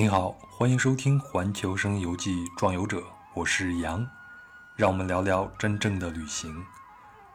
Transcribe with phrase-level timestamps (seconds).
[0.00, 3.00] 您好，欢迎收听《环球声游记·壮游者》，
[3.34, 4.08] 我是杨，
[4.74, 6.64] 让我们聊聊真正的旅行。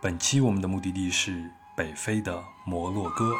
[0.02, 1.48] 本期我们的目的地是
[1.78, 3.36] 北非的摩洛哥。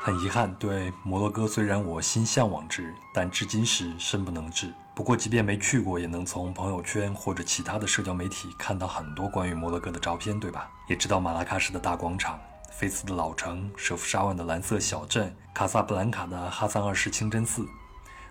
[0.00, 4.74] 很遗憾，对摩洛哥虽然我心向往之，但至今是身不能至。
[4.96, 10.70] 不过，即便没去过，也能从朋友圈或者其他的社交媒体看到很多关于摩洛哥的照片，对吧？
[10.88, 12.40] 也知道马拉喀什的大广场、
[12.72, 17.68] 菲斯的老城、舍夫沙万的蓝色小镇、卡萨布兰卡的哈桑二世清真寺。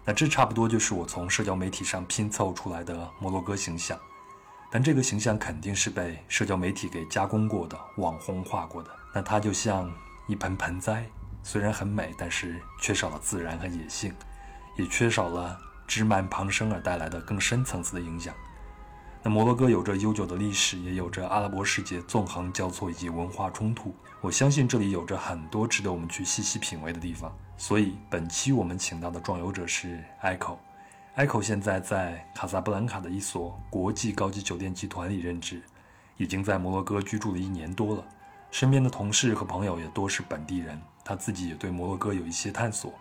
[0.04, 3.96] 那这差不多就是我从社交媒体上拼凑出来的摩洛哥形象。
[4.72, 8.90] 但这个形象肯定是被社交媒体给加工过的、网红化过的。
[9.14, 9.94] 那它就像
[10.26, 11.06] 一盆盆栽。
[11.44, 14.12] 虽然很美，但是缺少了自然和野性，
[14.80, 15.56] 也缺少了
[15.88, 18.34] 枝蔓旁生而带来的更深层次的影响。
[19.24, 23.96] 那摩洛哥有着悠久的历史，也有着阿拉伯世界纵横交错以及文化冲突。
[24.22, 27.36] 我相信这里有着很多值得我们去细细品味的地方。
[27.58, 30.58] 所以本期我们请到的壮游者是 Echo。
[31.16, 35.62] Echo 现在在卡萨布兰卡的一所国际高级酒店集团里任职，
[36.18, 38.04] 已经在摩洛哥居住了一年多了。
[38.52, 40.80] 身边的同事和朋友也多是本地人。
[41.04, 42.92] 他自己也对摩洛哥有一些探索，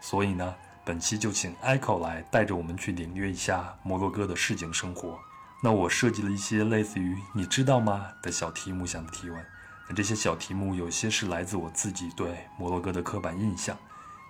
[0.00, 0.54] 所以呢，
[0.88, 5.18] 本期就请 Echo 来带着我们去领略一下摩洛哥的市井生活。
[5.62, 9.46] 那我设计了一些类似于“你知道吗”的小题目向的提问。
[9.86, 13.76] 那这些小题目有些是来自我自己对摩洛哥的刻板印象，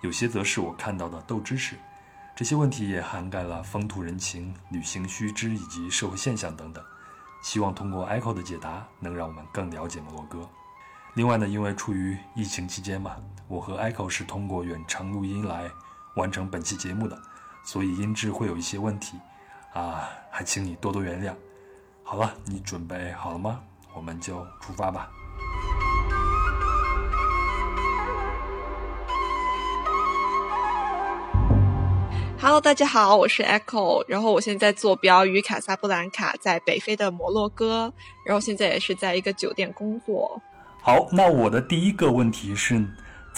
[0.01, 1.77] 有些则是我看到的豆知识。
[2.35, 6.85] 这些问题也涵盖了风土人情、旅行须知以及社会现象等等。
[7.41, 10.51] 希望通过 Echo 的解答，能让我们更了解摩洛哥。
[11.15, 13.15] 另外呢，因为处于疫情期间嘛，
[13.47, 15.71] 我和 Echo 是通过远程录音来
[16.19, 17.17] 完成本期节目的，
[17.63, 19.17] 所以音质会有一些问题，
[19.73, 21.33] 啊，还请你多多原谅。
[22.03, 23.61] 好了，你准备好了吗？
[23.95, 25.09] 我们就出发吧。
[32.41, 37.93] Hello，大家好，我是 Echo，然后我现在坐标于卡萨布兰卡，在北非的摩洛哥，
[38.27, 40.43] 然后现在也是在一个酒店工作。
[40.83, 42.85] 好，那我的第一个问题是，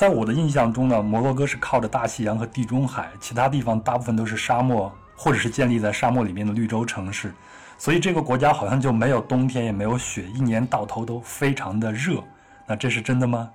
[0.00, 7.34] 在我的印象中呢，摩洛哥是靠着大西洋和地中海，其他地方大部分都是沙漠，或者是建立在沙漠里面的绿洲城市，
[7.76, 12.24] 所以这个国家好像就没有冬天，也没有雪，一年到头都非常的热。
[12.66, 13.52] 那这是真的吗？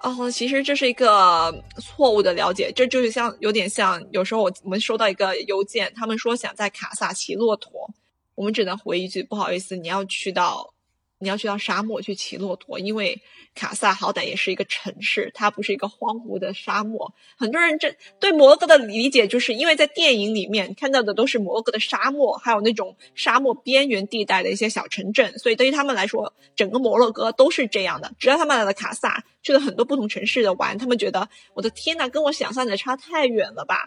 [0.00, 7.88] 哦，其实这是一个错误的了解，这就是像有点像，有时候我我们收到一个邮件，他们说想在卡萨骑骆驼，
[8.34, 10.74] 我们只能回一句不好意思，你要去到。
[11.20, 13.20] 你要去到沙漠去骑骆驼，因为
[13.54, 17.14] 卡萨好歹也是一个城市，它不是一个荒芜的沙漠。
[17.36, 28.10] 很多人这对摩洛哥的理解，就是因为在电影里面看到的都是摩洛哥的沙漠，还有那种沙漠边缘地带的一些小城镇，所以对于他们来说，整个摩洛哥都是这样的。
[28.18, 33.84] 只要他们来了卡萨，去了很多不同城市的玩，他们觉得我的天呐，跟我想象的差太远了吧。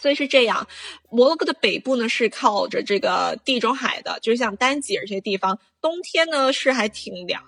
[0.00, 0.66] 所以是这样，
[1.10, 7.42] 摩洛哥的北部呢是靠着这个地中海的，就是像丹吉尔这些地方，冬天呢是还挺凉，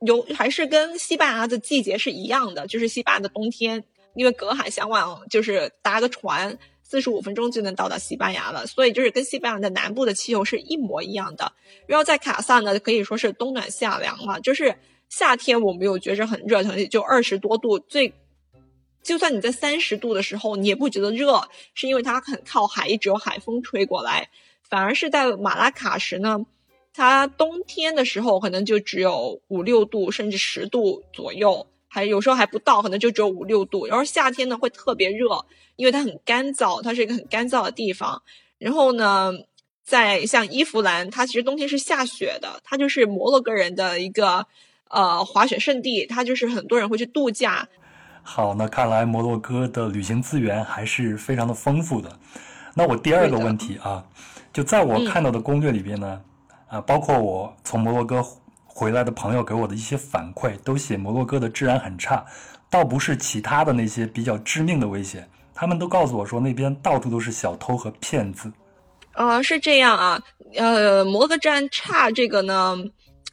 [0.00, 3.84] 有还是跟西班牙的季节是一样的，就是西班牙的冬天，
[4.16, 11.52] 因为隔海相望，就是搭个船四十五分钟就能到达西班牙了，所以就是跟西班牙的南部的气候是一模一样的。
[11.86, 14.74] 然后在卡萨呢，可以说是冬暖夏凉了，就是
[15.08, 18.12] 夏天我没有觉着很热，可能就二十多度最。
[19.02, 24.28] 就算你在三十度的时候，你也不觉得热，是因为它很靠海，一直有海风吹过来。
[24.62, 26.46] 反而是在马拉喀什呢，
[26.94, 33.86] 它冬天的时候可能就只有五六度，甚至十度左右，还有时候还不到，可能就只有五六度。
[33.86, 35.44] 然后夏天呢会特别热，
[35.76, 38.22] 因为它很干燥，它是一个很干燥的地方。
[38.56, 39.32] 然后呢，
[39.84, 44.46] 在像伊芙兰，它其实冬天是下雪的，它就是摩洛哥人的一个
[44.88, 47.68] 呃滑雪圣地，它就是很多人会去度假。
[48.22, 52.10] 好，那看来摩洛哥的旅行资源还是非常的丰富的。
[52.74, 54.02] 那我第二个问题啊，
[54.52, 56.20] 就在我看到的攻略里边呢，
[56.68, 58.24] 啊，包括我从摩洛哥
[58.64, 62.24] 回来的朋友给我的一些反馈，都写摩洛哥的治安很差，
[62.70, 68.50] 倒不是其他的那些比较致命的危险，他们都告诉我说那边到处都是小偷和骗子。
[69.14, 70.22] 呃，是这样啊，
[70.56, 72.78] 呃，摩洛哥治安差这个呢。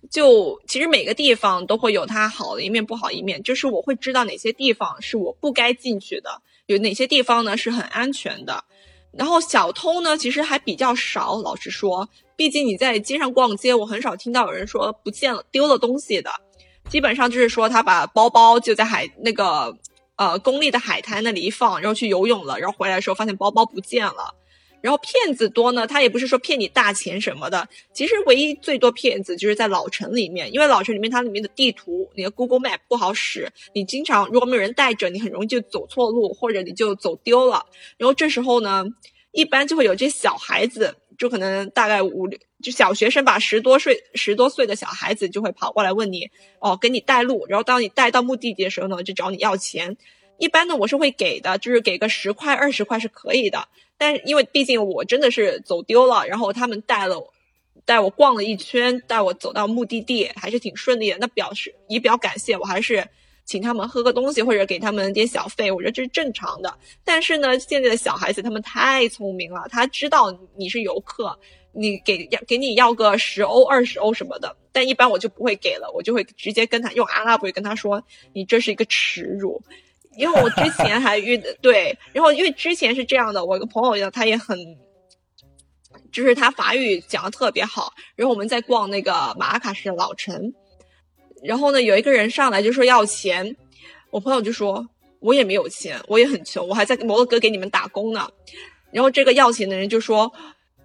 [0.09, 3.43] 就其实每个地方都会有它好的一面，不好一面。
[3.43, 8.63] 就是我会知道哪些地方是我不该进去的，有哪些地方呢是很安全的。
[9.11, 11.41] 然后小偷呢，其实还比较少。
[11.41, 16.31] 老实说，毕竟你在街上逛街，我很少听到有人说不见了、丢了东西的。
[16.89, 19.75] 基本上就是说他把包包就在海那个
[20.15, 24.35] 呃公立的海滩那里一放，然后去游泳了，然后回来的时候发现包包不见了。
[24.81, 37.65] 然后骗子多呢，他也不是说骗你大钱什么的，其实唯一最多骗子就是在老城里面，因为老城里面它里面的地图，你的 Google Map 不好使，你经常如果没有人带着，你很容易就走错路，或者你就走丢了。
[37.97, 38.85] 然后这时候呢，
[39.31, 46.29] 一般就会有这小孩子，就可能大概五六，就小学生吧，十多岁十多岁的小孩子就会跑过来问你，
[46.59, 47.45] 哦，给你带路。
[47.49, 49.97] 然后当你带到目的地的时候呢，就找你要钱。
[50.37, 53.67] 一般呢，我是会给的，就是给个十块二十块是可以的。
[53.99, 57.31] 但是因为毕竟我真的是走丢了，然后他们带了
[57.85, 61.17] 带我逛了一圈，带我走到目的地，还是挺顺利的。
[61.19, 63.05] 那表示以表感谢，我还是
[63.43, 66.73] 请他们喝个东西或者给他们点小费，我觉得这是正常的。
[67.03, 71.37] 但是呢，现在的小孩子他们太聪明了，他知道你是游客，
[71.73, 78.01] 你给要给你要个十欧二十欧什么的，但一般我就不会给了，我就会直接跟他用阿拉伯语跟他说，
[78.33, 79.61] 你这是一个耻辱。
[80.19, 84.57] 因为我之前还遇对，然后因为之前是这样的，我一个朋友他也很，
[86.11, 87.93] 就是他法语讲的特别好。
[88.17, 90.53] 然后我们在逛那个马拉喀什的老城，
[91.41, 93.55] 然后呢有一个人上来就说要钱，
[94.11, 94.85] 我朋友就说
[95.21, 98.29] 我也没有钱，我也很穷，我还在摩洛哥给你们打工呢。
[98.91, 100.29] 然后这个要钱的人就说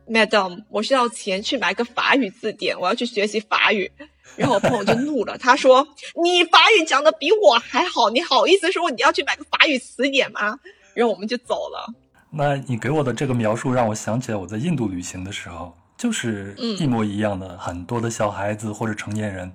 [0.07, 3.91] ，Madam，我需要钱去买个法语字典，我要去学习法语。
[4.37, 5.87] 然后我朋友就怒了，他说
[6.23, 10.59] ：“你法语讲的比我还好，你好意思说你要去买个法语词典吗？”
[10.95, 11.93] 然后我们就走了。
[12.31, 17.57] 那你给我的这个描述让我想起来我在印度旅行的时候，就是一模一样的。
[17.59, 19.53] 很多的小孩子或者成年人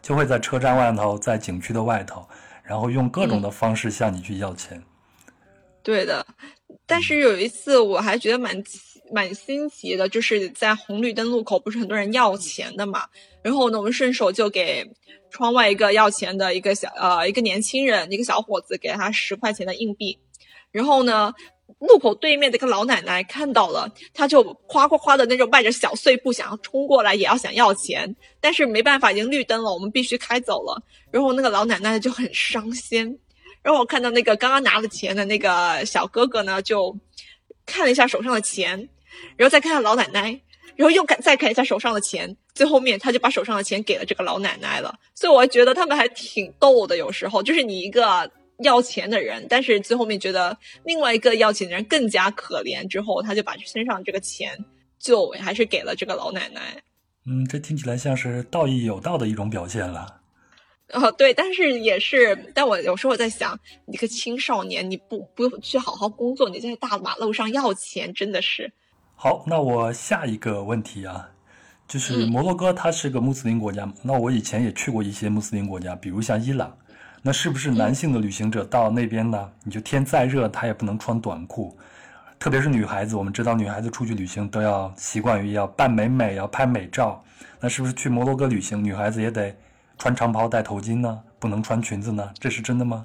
[0.00, 2.24] 就会在车站外头，在景区的外头，
[2.62, 4.80] 然后用各种的方式向你去要钱。
[5.82, 6.24] 对的，
[6.86, 8.62] 但是有一次我还觉得蛮
[9.12, 13.06] 蛮新奇的，就是在红绿灯路口，不是很多人要钱的嘛。
[13.42, 14.84] 然后呢，我们顺手就给
[15.30, 20.18] 窗外一个要钱的一个小呃一个年轻人，一个小伙子，给了他十块钱的硬币。
[20.72, 21.32] 然后呢，
[21.80, 28.14] 路口对面的一个老奶奶看到了，她就夸夸夸的那种迈着小碎步想要冲过来，也要想要钱。
[28.40, 30.80] 但是没办法，已经绿灯了，我们必须开走了。
[31.10, 33.18] 然后那个老奶奶就很伤心。
[33.62, 36.96] 然后我看到那个刚刚拿了钱的那个小哥哥呢，就
[37.66, 38.88] 看了一下手上的钱，
[39.36, 40.40] 然后再看看老奶奶。
[40.76, 44.98] 然后又看再看一下手上的钱，最后面他就把手上的钱给了这个老奶奶了。
[45.14, 46.96] 所以我觉得他们还挺逗的。
[46.96, 48.30] 有时候就是你一个
[48.60, 54.56] 要钱的人，但是最后面觉得另外一个要钱的人更加可怜，之后他就把身上这个钱
[54.98, 56.82] 就还是给了这个老奶奶。
[57.26, 60.20] 嗯，这听起来像是道义有道的一种表现了。
[60.94, 68.72] 哦，对，但是也是，但我有时候在想，你个青少年你不不去好好工作，你在大马路上要钱，真的是。
[69.22, 71.28] 好，那我下一个问题啊，
[71.86, 73.92] 就是摩洛哥它是个穆斯林国家嘛？
[74.00, 76.74] 那我以前也去过一些穆斯林国家，比如像伊朗，
[77.20, 79.52] 那是不是男性的旅行者到那边呢？
[79.62, 81.76] 你就天再热，他也不能穿短裤，
[82.38, 87.22] 特别是女孩子，我们知道女孩子出去旅行都要习惯于要扮美美，要拍美照，
[87.60, 89.54] 那是不是去摩洛哥旅行，女孩子也得
[89.98, 91.20] 穿长袍戴头巾呢？
[91.38, 92.26] 不能穿裙子呢？
[92.38, 93.04] 这是真的吗？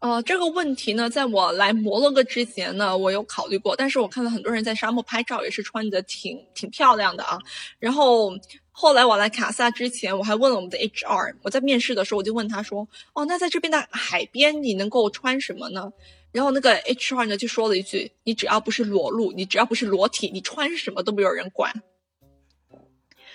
[0.00, 7.38] 呃，这个问题呢，在我来摩洛哥之前呢，我有考虑过，但是我看到很多人在沙漠拍照，也是穿的挺挺漂亮的啊。
[7.78, 8.30] 然后
[8.70, 15.90] 后来我来卡萨之前，我还问了我们的 HR，我在面试的时候我就问他说：“哦，那在这边的海边你能够穿什么呢？”
[16.32, 21.72] 然后那个 HR 呢就说了一句：“你只要不是裸露，你只要不是裸体，你穿什么都没有人管。”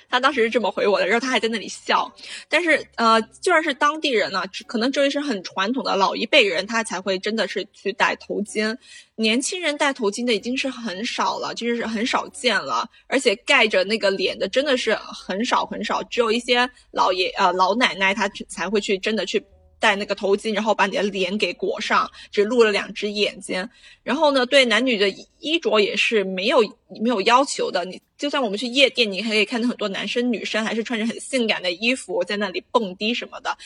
[0.09, 2.13] 他当时是这么回我的，然后他还在那里笑。
[2.49, 8.77] 但是，呃，就算是当地人呢，可能这位是很传统的老一辈人，他才会真的是去戴头巾。
[9.15, 12.89] 年轻人戴头巾的已经是很少了，就是很少见了。
[13.07, 19.43] 而且盖着那个脸的真的是很少很少，只有一些老爷呃老奶奶，她才会去真的去。
[19.83, 23.67] 戴那个头巾，然后把你的脸给裹上，只露了两只眼睛。
[24.01, 25.09] 然后呢，对男女的
[25.39, 26.59] 衣着也是没有
[27.01, 27.83] 没有要求的。
[27.83, 33.57] 你就算我们去夜店，你还可以看到很多男生女生还是穿着很性感的衣服在那里蹦迪什么的。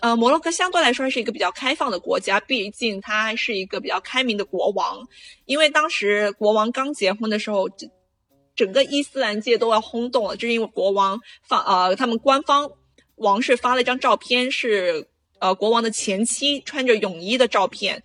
[0.00, 5.06] 呃，摩洛哥相对来说还是一个比较开放的国家，毕竟它是一个比较开明的国王。
[5.44, 7.88] 因为当时国王刚结婚的时候，整
[8.56, 12.68] 整个伊斯兰界都要轰动了，就是因为国王发呃，他们官方
[13.14, 15.06] 王室发了一张照片是。
[15.40, 18.02] 呃，国王的前妻穿着泳衣的照片，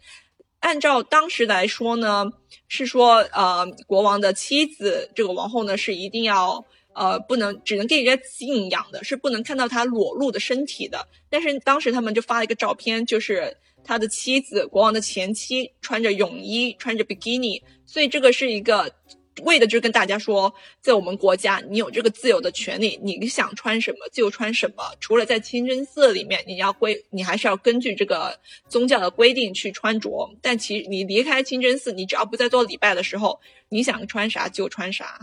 [0.61, 2.25] 按照当时来说呢，
[2.67, 11.07] 是说呃，国王的妻子这个王后呢是一定要呃不能只能给人家敬仰的，是不能看到她裸露的身体的。
[11.29, 18.95] 但是当时他们就发了一个照片，就是他的妻子国王的前妻穿着泳衣，穿着比基尼，所以这个是一个
[19.43, 24.83] 为的就是跟大家说，在我们国家，你有这个自由的权利，你想穿什么就穿什么。
[24.99, 28.39] 除了在清真寺里面，你要规，你还是要根据这个
[28.69, 30.29] 宗教的规定去穿着。
[30.41, 33.39] 但其你离开清真寺，你只要不在做礼拜的时候，
[33.69, 35.19] 你想穿啥就穿啥。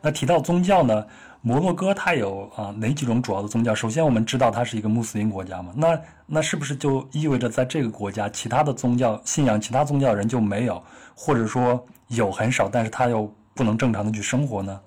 [0.00, 1.06] 那提到宗教呢？
[1.44, 3.74] 摩洛哥它有啊哪几种主要的宗教？
[3.74, 10.80] 首先我们知道它是一个穆斯林国家嘛，那那是不是就意味着在这个国家，其他的宗教信仰其他宗教人就没有，
[11.16, 14.80] 或者说有很少，但是他又不能正常的去生活呢？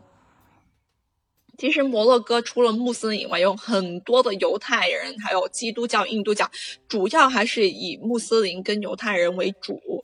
[1.58, 6.52] 其实摩洛哥除了穆斯林以外，有很多的犹太人，还有基督教、印度教，
[6.90, 9.95] 主要还是以穆斯林跟犹太人为主。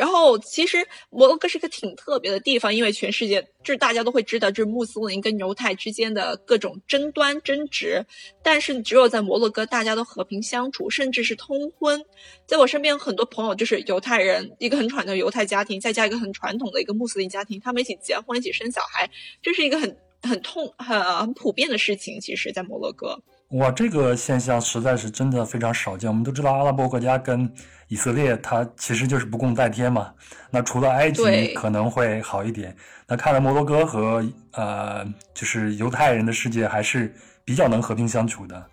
[0.00, 0.78] 然后，其实
[1.10, 8.02] 摩洛哥是一个挺特别的地方，因为全世界就是大家都会知道，就是穆斯林跟犹太之间的各种争端争执，
[8.42, 12.02] 但是只有在摩洛哥，大家都和平相处，甚至是通婚。
[12.46, 19.10] 在我身边很多朋友就是犹太人，一个很传统的犹太家庭，再加一个很传统的一个穆斯林家庭，他们一起结婚，一起生小孩，
[19.42, 22.18] 这是一个很很痛很很普遍的事情。
[22.18, 23.20] 其实，在摩洛哥。
[23.50, 26.08] 哇，这个现象实在是真的非常少见。
[26.08, 27.52] 我们都知道，阿拉伯国家跟
[27.88, 30.12] 以色列，它其实就是不共戴天嘛。
[30.50, 32.76] 那除了埃及可能会好一点，
[33.08, 35.04] 那看来摩洛哥和呃，
[35.34, 37.12] 就是犹太人的世界还是
[37.44, 38.64] 比较能和平相处的。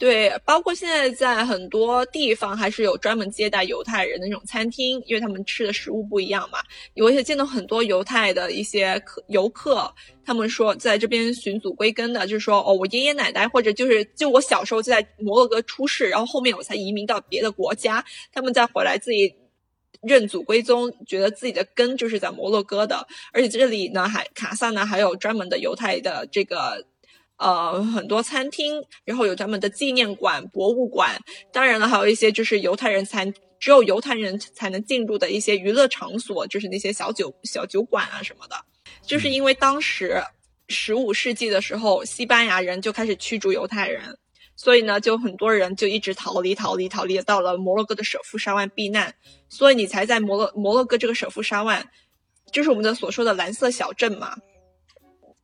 [0.00, 6.58] 对，包括现在在很多地方还是有专门接待犹太人的那种餐厅，因为他们吃的食物不一样嘛。
[6.96, 18.02] 我也见到很多犹太的一些客游客，他们说在这边寻祖归根的，就是说哦，我爷爷奶奶或者就是就我小时候就在摩洛哥出世，然后后面我才移民到别的国家，
[18.32, 19.34] 他们再回来自己
[20.00, 26.86] 认祖归宗，觉得自己的根就是在摩洛哥的，而且这里呢还卡萨呢还有专门的犹太的这个。
[27.40, 31.18] 呃，很多餐厅，然后有他们的纪念馆、博物馆，
[31.50, 33.24] 当然了，还有一些就是犹太人才
[33.58, 38.56] 只有犹太人才能进入的一些娱乐场所，就是那些小酒小酒馆啊什么的。
[39.00, 40.22] 就是因为当时
[40.68, 44.18] 十五世纪的时候，西班牙人就开始驱逐犹太人，
[44.54, 49.14] 所以呢，就很多人就一直逃离、逃离、逃离，到了摩洛哥的舍夫沙万避难。
[49.48, 51.88] 所以你才在摩洛摩洛哥这个舍夫沙万，
[52.52, 54.36] 就是我们的所说的蓝色小镇嘛。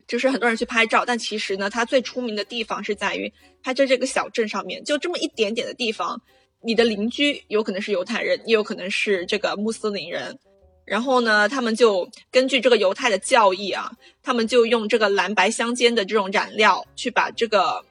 [0.07, 6.21] 就是很多人去拍照，但其实呢，它最出名的地方是在于它在这个小镇上面，就这么一点点的地方，
[6.63, 10.39] 你的邻居有可能是犹太人，也有可能是这个穆斯林人。
[10.85, 13.91] 然后呢，他们就根据这个犹太的教义啊，
[14.23, 17.85] 他们就用这个蓝白相间的这种染料去把这个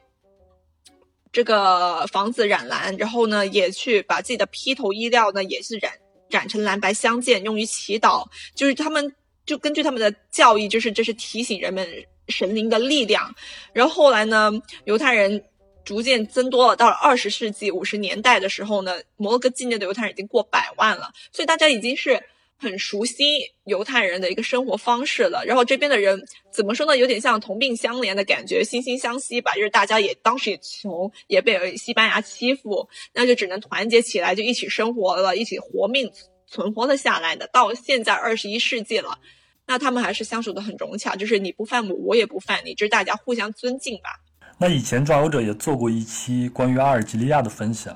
[1.30, 5.92] 这个房子染蓝，然后呢，也去把自己的披头衣料呢也是染
[6.30, 9.14] 染成蓝白相间，用于祈祷，就是他们。
[9.46, 11.88] 就根据他们的教义，就是这是提醒人们
[12.28, 13.34] 神灵的力量。
[13.72, 14.52] 然后后来呢，
[14.84, 15.44] 犹太人
[15.84, 16.74] 逐渐增多了。
[16.74, 21.12] 到了二十世纪五十年代的时候呢，摩洛哥境内的犹太人已经过百万了。
[21.32, 22.20] 所以大家已经是
[22.58, 23.22] 很熟悉
[23.66, 25.44] 犹太人的一个生活方式了。
[25.46, 26.96] 然后这边的人怎么说呢？
[26.96, 29.54] 有点像同病相怜的感觉，惺惺相惜吧。
[29.54, 36.10] 就是大家也当时也穷，也被西班牙欺负，那就只能团结起来，就一起生活了，一起活命
[36.48, 37.46] 存活了下来的。
[37.52, 39.18] 到现在二十一世纪了。
[39.66, 44.20] 那他们还是相处的很融洽，就是你不犯我，我也不犯你，就是大家互相尊敬吧。
[44.58, 47.94] 那以前抓游者也做过一期关于阿尔及利亚的分享，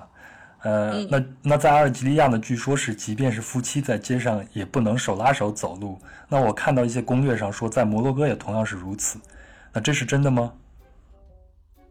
[0.63, 5.99] 呃，那那在阿尔及利亚呢，据说是即便是夫妻在街上也不能手拉手走路。
[6.29, 9.19] 那我看到一些攻略上说，在摩洛哥也同样是如此。
[9.73, 10.53] 那这是真的吗？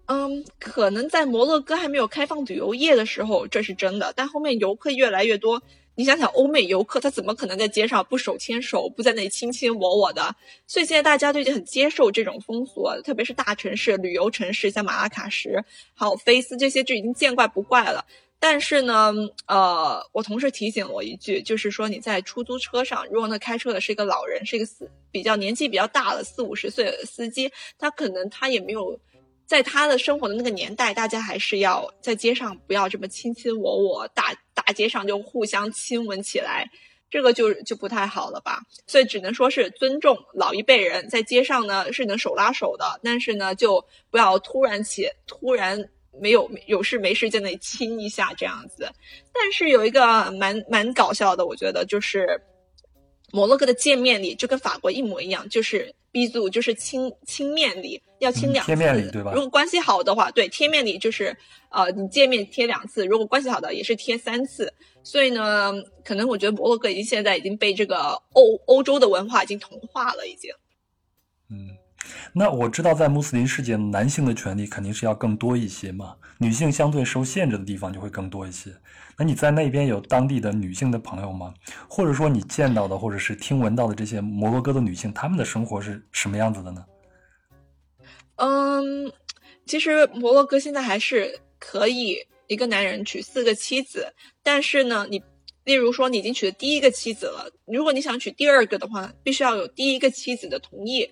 [0.06, 5.64] 嗯，可能在摩洛哥还没有开放旅游业的时候，这是真的，但后面游客越来越多。
[6.00, 10.34] 你想想，欧美游客他怎么可能在街上不手牵手，不在那里卿卿我我的？
[10.66, 15.62] 所以现在大家都已经很接受这种风俗，特别是大城市、旅游城市，像马拉喀什、
[15.94, 18.06] 还有菲斯这些就已经见怪不怪了。
[18.40, 19.14] 但是呢，
[19.48, 28.98] 呃，我同事提醒我一句，就是说你在出租车上，如果那开车的是一个老人，是一个四比较年纪比较大的四五十岁的司机，他可能他也没有。
[29.46, 34.38] 在他的生活的那个年代，大家还是要在街上不要这么卿卿我我，大大
[34.70, 36.70] 大街上就互相亲吻起来，
[37.10, 38.62] 这个就就不太好了吧？
[38.86, 45.84] 所以只能说是尊重老一辈人，在街上呢是能手拉手的，但是呢就不要突然起突然
[46.22, 48.88] 没有有事没事在那里亲一下这样子。
[49.34, 52.40] 但是有一个蛮蛮搞笑的，我觉得就是
[53.32, 55.92] 摩洛哥的见面礼就跟法国一模一样，就是。
[56.20, 58.68] B 组就是亲亲面礼，要亲两次。
[58.68, 59.32] 贴面礼对吧？
[59.34, 61.34] 如果关系好的话，对贴面礼就是，
[61.72, 64.74] 呃，你见面贴两次；如果关系好的，也是贴三次。
[65.02, 65.72] 所以呢，
[66.04, 70.52] 可能我觉得摩洛哥已经现在已经被这个欧欧洲的文化已经同化了，已经。
[71.50, 71.70] 嗯，
[72.34, 78.72] 那我知道，在穆斯林世界，男性的权利肯定是要更多一些嘛，女性相对受限制的地方就会更多一些。
[79.20, 81.54] 那你在那边有当地的女性的朋友吗？
[81.90, 86.86] 或者说你见到的，或者是听闻到的这些摩洛哥的女性，她们的生活是什么样子的呢？
[88.38, 89.12] 嗯，
[89.66, 92.16] 其实摩洛哥现在还是可以
[92.48, 95.22] 一个男人娶四个妻子，但是呢，你
[95.66, 101.12] 例如说你已经娶了第一个妻子了，如果你想娶第二个的话，必须要有第一个妻子的同意。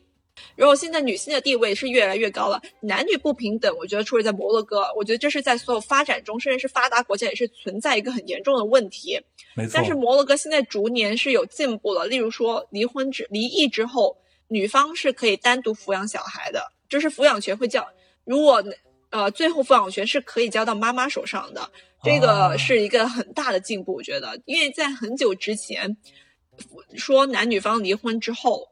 [0.56, 9.20] 然后现在女性的地位是越来越高了，男女不平等，我觉得出现在摩洛哥，我觉得这是在所有发展中，甚至是发达国家也是存在一个很严重的问题。
[9.56, 9.72] 没错。
[9.74, 14.18] 但是摩洛哥现在逐年是有进步了，例如说离婚之离异之后，
[14.48, 17.88] 女方是可以单独抚养小孩的，就是抚养权会交，
[18.24, 18.64] 如果
[19.10, 21.70] 呃最后抚养权是可以交到妈妈手上的，
[22.04, 25.98] 这个是一个很大的进步，我觉得，因为在很久之前
[26.96, 28.70] 说男女方离婚之后。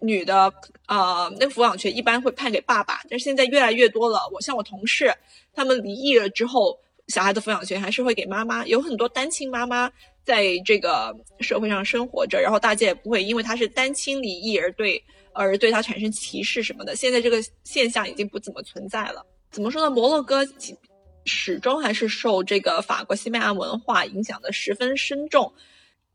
[0.00, 0.52] 女的，
[0.86, 4.20] 呃，那个抚养权一般会判给爸爸，但是现在越来越多了。
[4.32, 5.14] 我像我同事，
[5.52, 6.78] 他们离异了之后，
[7.08, 8.66] 小孩的抚养权还是会给妈妈。
[8.66, 9.90] 有很多单亲妈妈
[10.24, 16.96] 在这个社会上生活着，然后大家也不会因为她是单亲离异而对而对她产生歧视什么的。
[16.96, 19.24] 现在这个现象已经不怎么存在了。
[19.50, 19.90] 怎么说呢？
[19.90, 20.40] 摩洛哥
[21.26, 25.52] 始终还是受这个法国、西班牙文化影响的十分深重。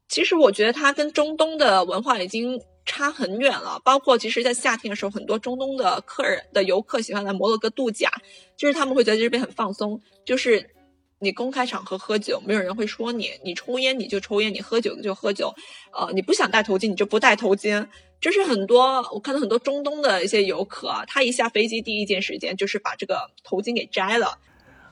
[0.08, 2.60] 其实我觉得它跟中东的文化已经。
[2.86, 8.12] 差很远了，包括其实，在夏天的时候，很多中东的客人的游客喜欢来摩洛哥度假，
[8.56, 10.70] 就是他们会觉得这边很放松，就是
[11.18, 15.54] 你公开场合喝酒，没有人会说你，你抽烟你就抽烟，你喝酒就喝酒，
[15.94, 17.88] 呃，你不想戴头巾你就不戴头巾，
[18.22, 24.38] 就是很多我看到很多中东的一些游客啊，他一下飞机第一件时间就是把这个头巾给摘了。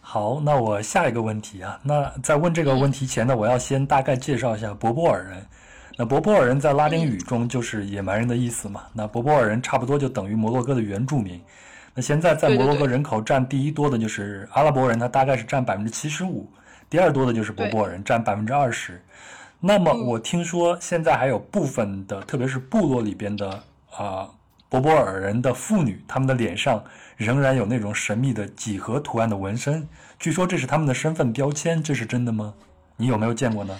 [0.01, 5.45] 好，那我下一个问题啊，那在问这个问题前呢，我要先大概介绍一下博波尔人。
[5.95, 8.83] 那博波尔人在拉丁语中就是野蛮人的意思嘛？
[8.93, 11.39] 那博波尔人差不多就等于摩洛哥的原住民。
[11.93, 16.50] 那现在在摩洛哥人口占第一多的就是阿拉伯人，他大概是占百分之七十五，
[16.89, 19.00] 第二多的就是博波尔人，占百分之二十。
[19.59, 24.27] 那么我听说现在还有部分的，特别是部落里边的啊
[24.69, 26.83] 博波尔人的妇女，他们的脸上
[27.15, 32.55] 仍然有那种神秘的几何图案的纹身，据说这是他们的身份标签，这是真的吗？
[32.97, 33.79] 你有没有见过呢？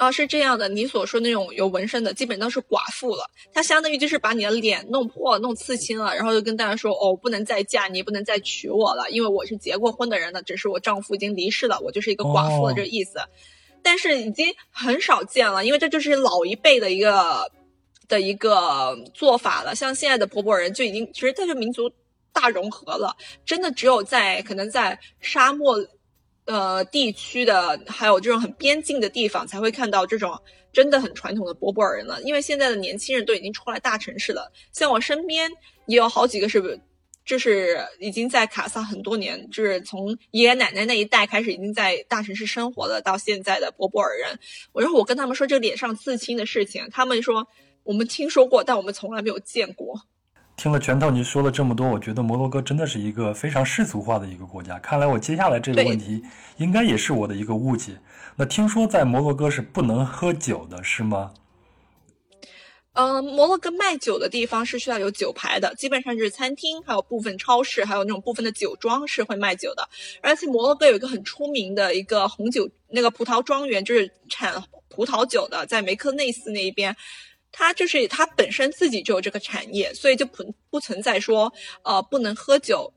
[0.00, 3.22] 啊，是这样的，你所说那种有纹身的，基本都是寡妇了。
[3.52, 13.18] 她相当于就是把你的脸弄破、弄刺青了，然后就跟大家说：“哦，不能再嫁你，不能再娶我了，因为我是结过婚的人了，只是我丈夫已经离世了，我就是一个寡妇的这个意思。”
[13.84, 17.52] 但是已经很少见了，因为这就是老一辈的一个
[18.08, 19.74] 的一个做法了。
[19.74, 21.92] 像现在的婆婆人就已经，其实它是民族
[22.32, 25.76] 大融合了，真的只有在可能在沙漠。
[26.50, 30.36] 呃，地区的还有这种很边境的地方，才会看到这种
[30.72, 32.20] 真的很传统的波波尔人了。
[32.22, 35.48] 因为现在的年轻人都已经出来大城市了，像我身边
[35.86, 36.80] 也有好几个是，
[37.24, 44.36] 就是已经在卡萨很多年，就是从爷爷奶奶那一代开始已经在大城市生活了，到现在的波波尔人。
[44.74, 47.46] 然后我跟他们说这脸上刺青的事情，他们说
[47.84, 50.02] 我们听说过，但我们从来没有见过。
[50.60, 54.78] 听了全套，你说了这么多，我觉得摩洛哥真的是一个非常世俗化的一个国家。
[54.80, 56.22] 看来我接下来这个问题
[56.58, 57.94] 应该也是我的一个误解。
[58.36, 61.32] 那听说在摩洛哥是不能喝酒的，是吗？
[62.92, 69.88] 嗯，摩洛哥卖酒的地方是需要有酒牌的，基本上就是餐厅，还有部分超市，还有那种部分的酒庄是会卖酒的。
[70.20, 76.94] 而且摩洛哥有一个很出名的一个红酒，那个葡萄庄园就是产葡萄酒的，在梅克内斯那一边。
[77.52, 82.92] 他就是他本身自己就有这个产业，所以就不不存在说呃不能喝酒。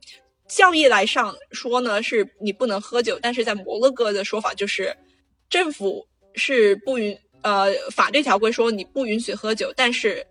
[0.47, 4.95] 教义来上说呢，是你不能喝酒，但是在摩洛哥的说法就是，
[5.49, 10.23] 政府是不允呃法律条规说你不允许喝酒，但是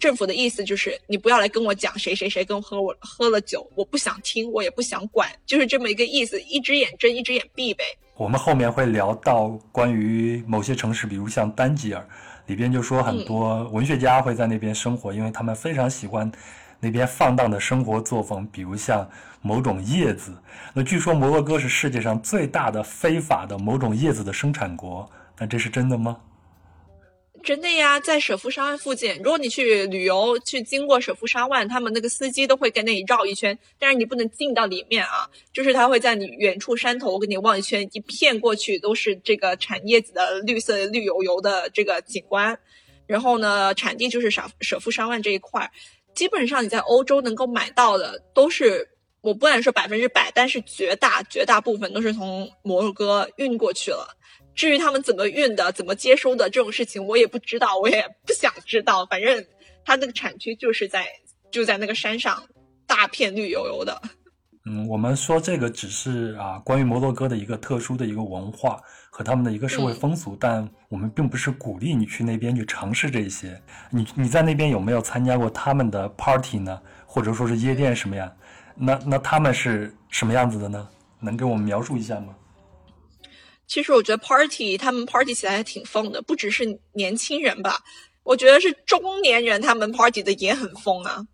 [0.00, 7.84] 政府的意思就是你不要来跟我讲谁谁谁跟我喝我喝了酒，我不想听，我也不想管，就是这么一个意思，一只眼睁一只眼闭呗。
[8.16, 12.08] 我们后面会聊到关于某些城市，比如像丹吉尔。
[12.52, 16.30] 里边就说很多文学家会在那边生活，因为他们非常喜欢
[16.80, 19.08] 那边放荡的生活作风，比如像
[19.40, 20.36] 某种叶子。
[20.74, 26.14] 那据说摩洛哥是世界上最大的非法的某种叶子的生产国，那这是真的吗？
[27.42, 42.56] 真的呀，在舍夫沙湾附近，如果你去旅游，去经过舍夫沙湾，他们那个司机都会跟那里绕一圈，但是你不能进到里面啊，就是他会在你远处山头给你望一圈，一片过去都是这个产叶子的绿色绿油油的这个景观，
[43.06, 45.68] 然后呢，产地就是舍舍夫沙湾这一块，
[46.14, 48.88] 基本上你在欧洲能够买到的都是，
[49.20, 54.16] 我不敢说百分之百，但是绝大绝大部分都是从摩洛哥运过去了。
[54.54, 59.06] 至于他们怎么运的、怎么接收的这种事情，我也不知道，我也不想知道。
[59.06, 59.44] 反正
[59.84, 61.06] 它那个产区就是在
[61.50, 62.42] 就在那个山上，
[62.86, 64.00] 大片绿油油的。
[64.64, 73.60] 嗯，我们说这个只是啊，关于摩洛哥的一个特殊的一个文化和他们的一个社会风俗，但我们并不是鼓励你去那边去尝试这些。
[73.90, 76.80] 你你在那边有没有参加过他们的 party 呢？
[77.04, 78.32] 或者说是夜店什么呀？
[78.76, 80.88] 那那他们是什么样子的呢？
[81.18, 82.34] 能给我们描述一下吗？
[83.72, 87.80] 其实我觉得 party 他们 party 起来还挺疯的，不只是年轻人吧，
[88.22, 91.26] 我觉得是中年人他们 party 的也很疯啊。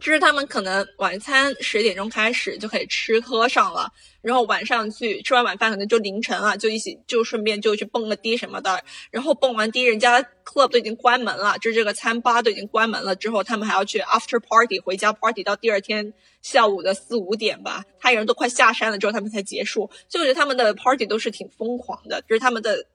[0.00, 3.88] 就是他们可能晚餐十点钟开始就可以吃喝上了，
[4.22, 22.86] 然后晚上去吃完晚饭可能就凌晨了，就一起就顺便就去蹦个迪什么的，然后蹦完迪人家 club 都已经关门了，就是这个餐吧都已经关门了之后，他们还要去 after party 回家 party 到第二天下午的四五点吧，太阳都快下山了之后他们才结束，所以我觉得他们的 party 都是挺疯狂的，就是他们的。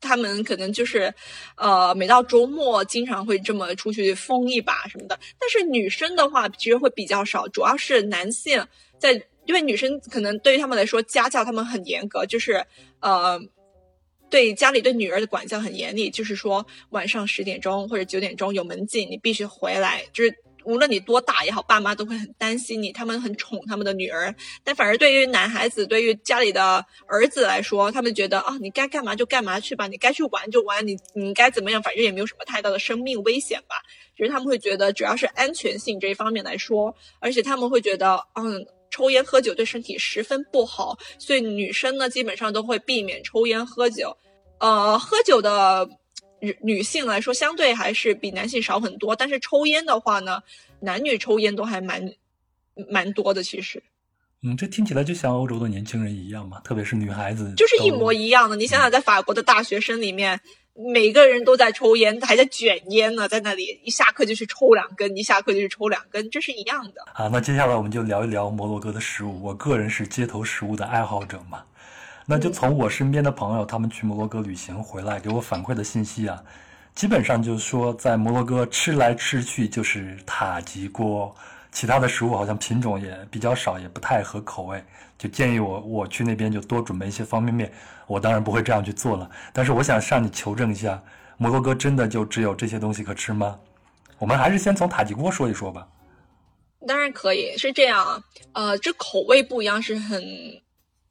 [0.00, 1.12] 他们可能就是，
[1.56, 5.18] 呃，每到周末经常会这么出去疯一把什么的。
[5.38, 8.66] 但是女生的话，其实会比较少，主要是男性
[8.98, 9.12] 在，
[9.44, 12.64] 因为女生可能对于他们来说，家教他们很严格，就是
[13.00, 13.40] 呃，
[14.28, 20.34] 对家里对女儿的管教很严厉，就是说晚上十点钟或者九点钟有门禁，你必须回来，就是。
[20.64, 24.34] 无论你多大也好，爸妈都会很担心你，他们很宠他们的女儿。
[24.62, 33.76] 但反而对于男孩子，对于家里的儿子来说，他们觉得啊，你该干嘛就干嘛去吧，你该去玩就玩，你你该怎么样，反正也没有什么太大的生命危险吧。
[34.16, 44.16] 就是他们会觉得，主要是安全性这一方面来说，而且他们会觉得，嗯，抽烟喝酒对身体十分不好，所以女生呢，基本上都会避免抽烟喝酒。
[44.58, 45.88] 呃，喝酒的。
[46.40, 49.14] 女女性来说，相对还是比男性少很多。
[49.14, 50.42] 但是抽烟的话呢，
[50.80, 52.12] 男女抽烟都还蛮
[52.88, 53.42] 蛮多的。
[53.42, 53.82] 其实，
[54.42, 58.56] 嗯，这听起来就像欧洲的年轻人一样嘛，特别是女孩子，就是一模一样的。
[58.56, 60.40] 你想想，在法国的大学生里面，
[60.74, 67.02] 每个人都在抽烟，还在卷烟呢，在那里一下课就去抽两根，一下课就去抽两根，这是一样的。
[67.12, 69.42] 啊，那接下来我们就聊一聊摩洛哥的食物。
[69.42, 71.62] 我个人是街头食物的爱好者嘛。
[72.30, 76.40] 那就从我身边的朋友，他们去摩洛哥旅行回来给我反馈的信息啊，
[76.94, 81.34] 基本上就是说，在摩洛哥吃来吃去就是塔吉锅，
[81.72, 84.80] 其他的食物好像品种也比较少，也不太合口味，
[85.18, 87.68] 就建议我我去那边就多准备一些方便面。
[88.06, 91.02] 我当然不会这样去做了，但是我想向你求证一下，
[91.36, 93.58] 摩洛哥真的就只有这些东西可吃吗？
[94.20, 95.84] 我们还是先从塔吉锅说一说吧。
[96.86, 100.22] 当然可以，是这样啊，呃，这口味不一样是很。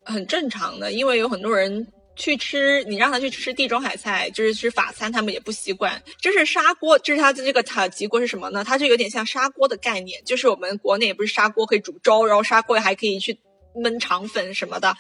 [0.06, 6.02] 很正常的，因为有很多人去吃，你让他去吃地中海菜，就是吃法餐，他们也不习惯。
[6.20, 8.64] 这是砂锅，这是它的这个塔吉锅是什么呢？
[8.64, 13.38] 它就有点像砂锅的概念，就是我们国内不是砂锅可以煮粥，然后砂锅还可以去
[13.76, 14.96] 焖肠粉什么的。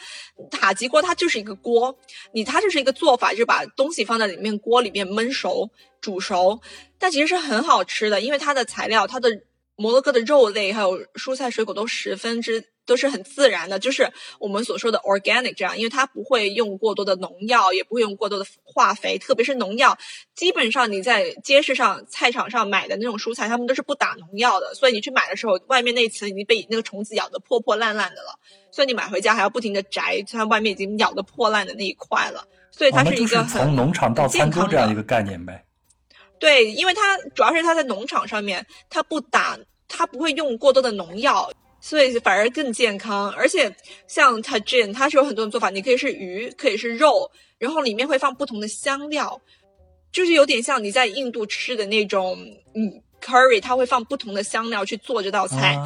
[0.51, 1.97] 塔吉锅它就是一个锅，
[2.31, 6.61] 你它就是一个做法，就是把东西放在里面锅里面焖熟、煮熟，
[6.97, 9.29] 但其实是很好吃的，因为它的材料，它的
[9.75, 12.63] 摩洛哥的肉类还有蔬菜水果都十分之。
[12.89, 19.95] 都是很自然的，就是我们所说的 organic 这样，因为它不会用过多的农药，也不会用过多的化肥，特别是农药。
[20.33, 28.39] 基本上你在街市上、菜场上买的那种蔬菜，他们都是不打农药的，所以你去买的时候，外面那一层已经被那个虫子咬得破破烂烂的了，
[28.71, 32.43] 所以你买回家还要不停的摘它外面已经咬得破烂的那一块了。
[32.71, 35.63] 所以它是一个从农场到餐桌这样一个概念呗。
[36.39, 41.51] 对，因为它主要是它在农场上面，它不打，它不会用过多的农药。
[41.81, 43.73] 所以反而更健康，而且
[44.07, 49.41] 像 tajin，它是有很多种做法，你可以是鱼，可以是肉，然后里面会放不同的香料，
[50.11, 52.37] 就是有点像你在印度吃的那种，
[52.75, 55.77] 嗯，curry，它会放不同的香料去做这道菜，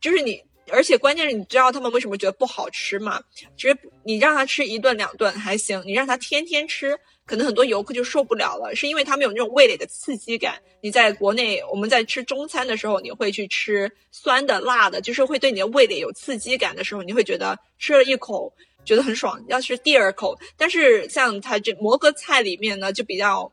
[0.00, 3.20] 就是你，而且关键是你知道他们为什么觉得不好吃吗？
[3.56, 6.98] 其实你让他吃一顿两顿还行，你让他天天吃。
[7.26, 10.62] 可能很多游客就受不了了，是因为他们有那种味蕾的刺激感。
[10.80, 18.52] 你在国内，我们在吃中餐的时候，你会去吃酸的、辣的，就是会对你的味蕾有刺激感的时候，你会觉得吃了一口
[18.84, 20.38] 觉得很爽，要吃第二口。
[20.56, 23.50] 但是像它这摩哥菜里面呢，就比较，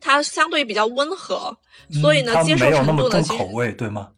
[0.00, 1.56] 它相对比较温和，
[2.00, 4.10] 所以呢，接受程度呢，口味对吗？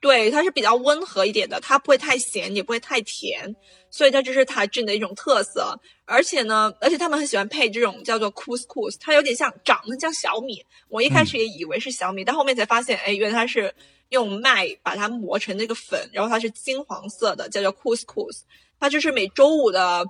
[0.00, 3.54] 对，它是比较温和一点的，它不会太咸，也不会太甜，
[3.96, 5.78] 所以它这是塔镇的一种特色。
[6.04, 10.60] 而且呢，而且他们很喜欢配这种叫做 couscous，它有点像长得像小米。
[10.88, 13.72] 我一开始也以为是小米，但后面才发现，哎，原来它是
[14.08, 18.40] 用麦把它磨成那个粉，然后它是金黄色的，叫做 couscous。
[18.80, 20.04] 它就是每周五的，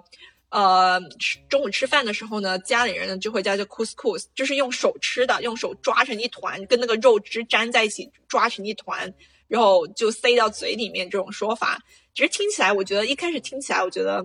[0.49, 0.99] 呃，
[1.51, 9.13] 中午吃饭的时候呢，家里人呢就会叫做 couscous，就是用手吃的，用手抓成一团，跟那个肉汁粘在一起，抓成一团。
[9.47, 11.79] 然后就塞到嘴里面这种说法，
[12.15, 14.25] 其实听起来，我觉得一开始听起来，我觉得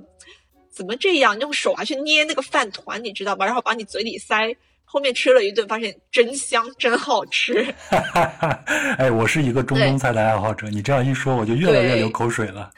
[0.69, 3.45] 怎么这样用手啊去捏那个饭团，你知道吧？
[3.45, 7.65] 然后把你嘴里塞，后面吃了一顿，发现真香，真好吃。
[8.99, 12.71] 哎，我是一个中东菜的爱好者，你这样一说，我就越来越流口水了。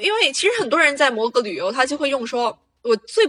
[0.00, 3.24] 因为其实很多人在摩洛哥旅游，他就会用说，我最。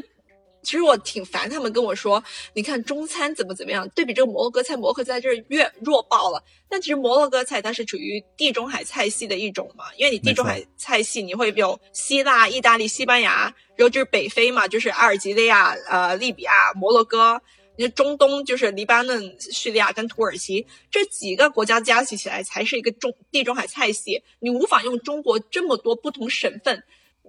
[0.63, 6.43] 其实我挺烦他们跟我说，你看中餐怎么怎么样，对比这个摩洛哥菜，摩洛哥在这儿越弱爆了。
[6.69, 17.41] 但其实摩洛哥菜它是处于地中海菜系的一种嘛，因为你地中海菜系你会有希腊、意大利、西班牙，然后就是北非嘛，就是阿尔及利亚、呃利比亚、摩洛哥。
[17.77, 26.83] 你中东就是黎巴嫩、叙利亚跟土耳其这几个国家加起起来才是一个中地中海菜系，你无法用中国这么多不同省份。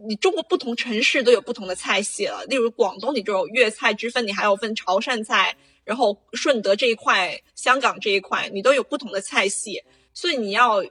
[0.06, 10.82] 你中国不同城市都有不同的菜系了，例如广东你就有粤菜之分，你还有分潮汕菜，然后顺德这一块、香港这一块，你都有不同的菜系，所以你要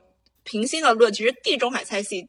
[0.43, 2.27] 平心而论，其实地中海菜系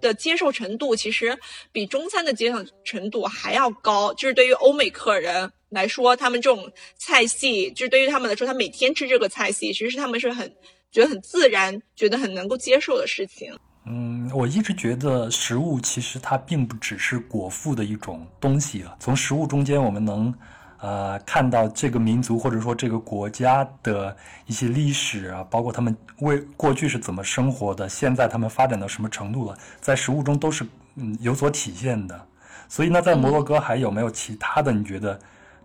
[0.00, 1.38] 的接受程度其实
[1.70, 10.48] 比中餐的接受程度还要高，就是对于欧美客人来说，他们这种菜系，就是对于他们来说，他每天吃这个菜系，其实是他们是很
[10.90, 13.54] 觉得很自然，觉得很能够接受的事情。
[13.84, 18.94] 嗯，我一直觉得食物其实它并不只是果腹的一种东西啊。
[19.00, 20.32] 从食物中间，我们能
[20.78, 24.16] 呃看到这个民族或者说这个国家的
[24.46, 30.64] 一些历史啊，包括他们为过去是怎么生活的，现在他们发展到什么程度了，在食物中都是
[30.94, 32.26] 嗯有所体现的。
[32.68, 35.18] 所以呢，在摩洛哥还有没有其他的你觉得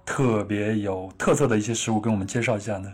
[0.04, 2.92] 特别有特色的一些食物，跟我们介绍一下呢？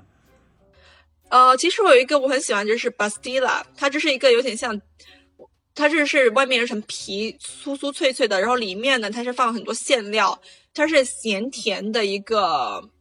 [1.30, 4.82] 呃，其实我有一个我很喜欢，就是 Bastila，它就是一个有点像。
[5.76, 10.40] 它这是外面一层皮，酥酥脆脆的，然后里面呢，它是放很多馅料，
[10.72, 12.92] 它是咸甜的一个，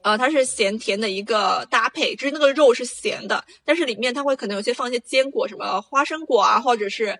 [0.00, 7.18] 呃，它是咸甜的一个搭配，就是那个肉是咸的，但是里面它会可能有些放一些坚果，什么花生果啊，或者是，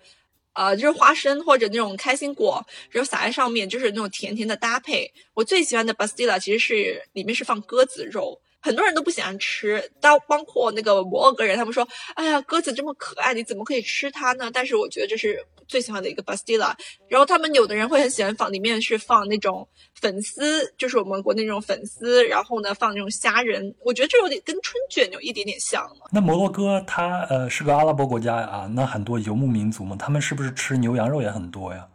[0.55, 5.13] 呃，就是花生或者那种开心果，然后撒在上面，就是那种甜甜的搭配。
[5.35, 8.41] 我最喜欢的 Bastila 其实是里面是放鸽子肉。
[8.63, 16.73] 很多人都不喜欢吃，到包括那个摩洛哥人，他们说：“哎呀，鸽子这么可爱，你怎么可以吃它呢？”但是我觉得这是最喜欢的一个 Bastila。
[17.09, 19.69] 然后他们有的人会很喜欢放，里面是放那种
[20.01, 23.75] 粉丝，就是我们国内那种粉丝，然后呢放那种虾仁。
[23.85, 25.85] 我觉得这有点跟春卷有一点点像。
[26.13, 31.89] 那摩洛哥它呃是个阿拉伯国家啊，那很多游牧民族嘛，他们是不是吃牛羊肉也很多呀？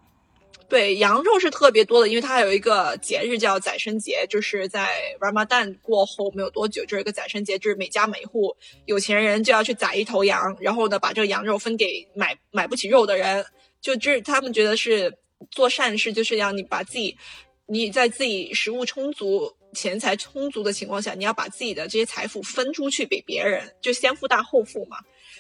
[0.70, 8.54] 对，羊肉是特别多的，因为它有一个节日叫宰生节，就是在 Ramadan 过后没有多久，就是一个宰生节，就是每家每户
[8.86, 13.46] 有钱人就要去宰一头羊，然后呢把这个羊肉分给买买不起肉的人，
[13.80, 15.18] 就这他们觉得是
[15.52, 17.18] 做善事，就是要你把自己
[17.66, 24.98] 你在自己食物充足、钱财充足的情况下，你要把自己的这些财富分出去给别人，就先富大后富嘛。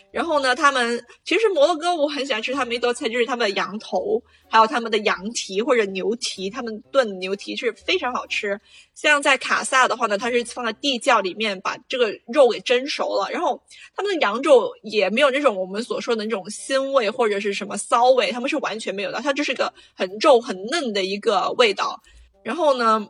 [0.09, 8.59] 然后呢，他们其实摩洛哥我很喜欢吃他们一道菜，就是他们的羊头，还有他们的羊蹄或者牛蹄，他们炖牛蹄是非常好吃。
[8.95, 13.61] 像在卡萨的话呢，它是放在地窖里面把这个肉给蒸熟了，然后
[13.95, 22.01] 他们的羊肉也没有那种我们所说的那种腥味或者是什么骚味，他们是完全没有的，它就是个很肉很嫩的一个味道。
[22.43, 23.07] 然后呢，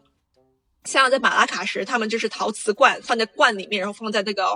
[0.84, 4.48] 像在马拉喀什，他们就是陶瓷罐放在罐里面，然后放在那个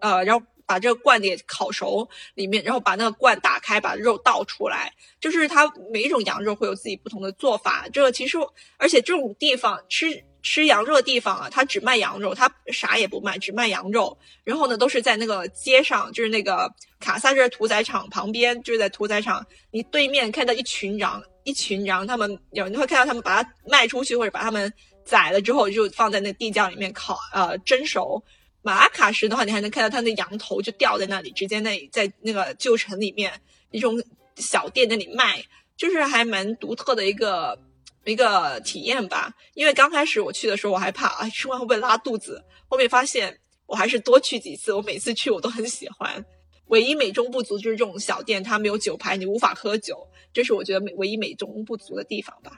[0.00, 0.44] 呃，然后。
[0.72, 4.90] 把这个罐给烤熟，里面然后把那个罐打开，把肉倒出来。
[5.20, 7.86] 就是它每一种羊肉会有自己不同的做法。
[7.92, 8.38] 这个其实，
[8.78, 14.16] 而且这种地方吃吃羊肉的地方啊，它只卖羊肉，它啥也不卖，只卖羊肉。
[14.44, 24.72] 然后呢，都是在那个街上，就是那个卡萨这屠宰场旁边，就是在屠宰场，你对面看到一群羊，一群羊，他们有你会看到他们把它卖出去，或者把他们
[25.04, 28.24] 宰了之后就放在那地窖里面烤，呃，蒸熟。
[28.62, 33.32] 马拉喀什的话，你还能看到它的羊头就吊在那里，直接那在那个旧城里面
[33.72, 34.00] 一种
[34.36, 35.44] 小店那里卖，
[35.76, 37.58] 就是还蛮独特的一个
[38.04, 39.34] 一个体验吧。
[39.54, 46.24] 因为刚开始我去的时候，我还怕啊吃完会不会拉肚子，后面发现我还是多去几次，我每次去我都很喜欢。
[46.68, 52.52] 唯一美中不足就是这种小店它没有酒牌，你无法喝酒，这是我觉得美唯一美中不足的地方吧。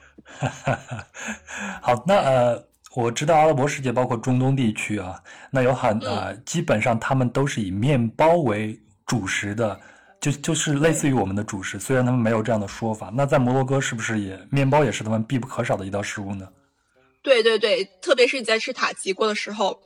[1.81, 2.74] 好，那呃。
[2.95, 9.77] 我知道阿拉伯世界包括中东地区啊，那有很呃，基本上他们都是以面包为主食的，
[10.21, 11.77] 就就是类似于我们的主食。
[11.77, 16.47] 虽然他们没有这样的说法，那在摩洛哥是不是也面包也是他们必不可少的一道食物呢？
[17.21, 19.77] 对对对，特别是你在吃塔吉锅的时候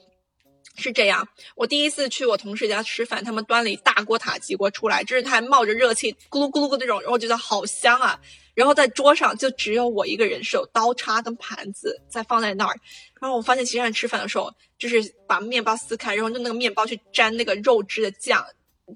[0.76, 1.28] 是这样。
[1.56, 8.20] 我第一次去我同事家吃饭，他们端了一大锅塔吉锅出来，就是它还冒着热气，咕噜咕噜咕那种，然后觉得好香啊。
[8.60, 12.76] 然后在桌上就只有我一个人是有刀叉跟盘子在放在那儿，
[13.22, 18.46] 然后我发现其他人吃饭的时候就是把面包撕开，然后用那个面包去沾那个肉汁的酱，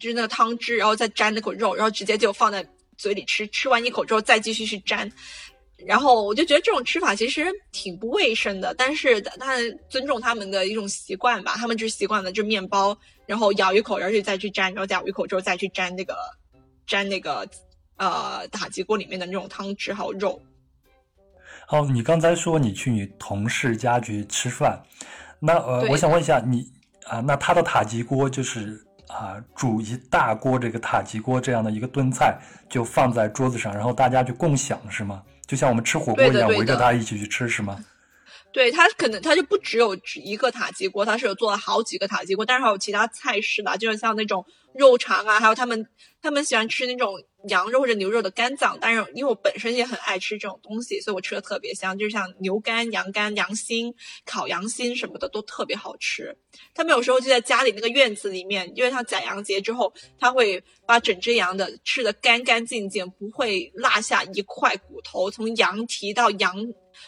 [0.01, 5.09] 就是那个汤汁，然后再沾那口肉，然后直接就放在嘴里吃，吃完一口之后再继续去沾。
[5.87, 9.55] 然后我就觉得这种吃法其实挺不卫生的，但是他
[9.89, 16.17] 尊重他们的一种习惯吧，他们就习惯了就面包，然后咬一口，然后就再去沾，然后咬一口之后再去沾那个
[16.85, 17.47] 沾那个
[18.09, 20.41] 呃塔吉锅里面的那种汤汁还有肉。
[21.69, 24.79] 哦，你刚才说你去你同事家去吃饭，
[25.39, 26.69] 那呃，我想问一下你
[27.07, 32.37] 啊，那他的塔吉锅就是啊，煮一大锅这个塔吉锅这样的一个炖菜，
[32.69, 35.23] 就放在桌子上，然后大家去共享是吗？
[35.47, 37.79] 就像我们吃火锅一样，围着他一起去吃是吗？
[38.51, 45.87] 对，他可能他就不只有一个塔吉锅，他是有做了好几个塔吉锅，但是还有其他菜式的，就是像那种肉肠啊，还有他们
[46.21, 47.23] 他们喜欢吃那种。
[47.49, 51.97] 羊肉或者牛肉的肝脏，但是因为我本身也很爱吃这种东西，所以我吃的特别香。
[51.97, 53.93] 就像牛肝、羊肝、羊心、
[54.25, 56.37] 烤羊心什么的都特别好吃。
[56.73, 65.29] 他们有时候就在家里那个院子里面，因为他宰羊节之后，他会把整只羊的吃的干干净净，不会落下一块骨头。
[65.29, 66.55] 从羊蹄到羊，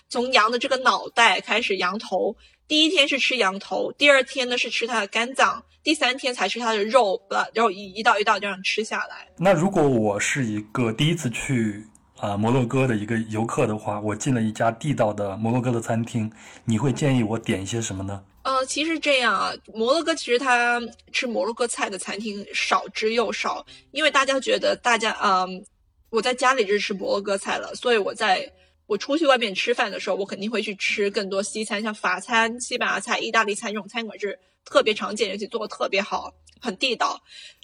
[0.09, 2.35] 从羊的这个脑袋开始，羊头。
[2.67, 9.27] 第一天是吃羊头，第二天呢是吃它的肝脏，第三天才吃它的肉，把然后一一道一道这样吃下来。
[9.37, 11.85] 那如果我是一个第一次去
[12.17, 16.31] 啊摩洛哥的一个游客的话，我进了一家地道的摩洛哥的餐厅，
[16.63, 18.23] 你会建议我点一些什么呢？
[18.41, 25.63] 呃，其实这样啊，摩洛哥其实它吃摩洛哥菜的餐厅少之又少，因为大家觉得大家嗯，
[26.09, 28.51] 我在家里就是吃摩洛哥菜了，所以我在。
[28.87, 37.19] 我出去外面吃饭的时候，我肯定会去吃更多西餐，像法餐、西班牙菜、意大利菜这种餐馆是特别常见，而且做的特别好，很地道。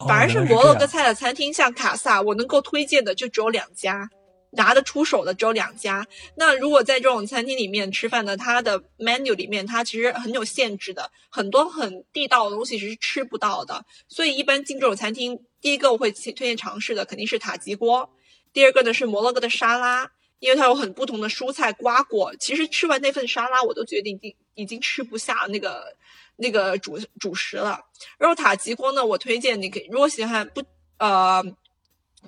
[0.08, 4.10] 反而是摩洛哥菜的餐厅，像卡萨，我能够推荐的就只有两家，
[4.54, 6.08] 拿得出手的只有两家。
[6.36, 13.86] 那如果在这种餐厅里面吃饭呢，它的 menu 里面它其实很有限制的，很多很地道的东西是吃不到的。
[14.08, 18.10] 所以一般进这种餐厅，第一个我会推荐尝试的肯定是塔吉锅，
[18.52, 20.10] 第二个呢是摩洛哥的沙拉。
[20.42, 25.96] 因为它有很不同的蔬菜瓜果，其实吃完那份沙拉，我都觉得已经已经吃不下那个
[26.36, 27.80] 那个主主食了。
[28.18, 30.62] 然后塔吉锅呢，我推荐你给，如果喜欢不
[30.98, 31.42] 呃。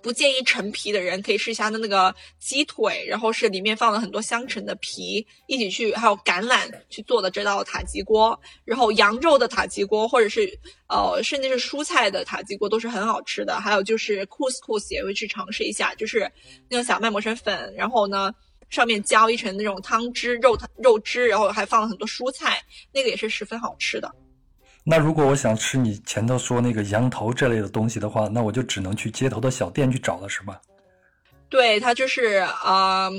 [0.04, 10.42] 不建议陈皮的人可以试一下的那个鸡腿，然后是里面放了很多香橙的皮，一起去还有橄榄去做的这道塔吉锅，然后羊肉的塔吉锅，或者是
[10.90, 13.62] 呃甚至是蔬菜的塔吉锅都是很好吃的。
[13.62, 16.30] 还有就是 couscous 也会去尝试一下，就是
[16.70, 18.30] 那种小麦磨成粉，然后呢
[18.70, 22.62] 上面浇一层那种汤汁肉汤肉汁，然后还放了很多蔬菜，
[22.92, 24.14] 那个也是十分好吃的。
[24.86, 30.60] 那如果我想吃你前头说那个羊头这类的东西的话，那我就只能去街头的小店去找了，是吧？
[31.48, 33.10] 对，它就是啊，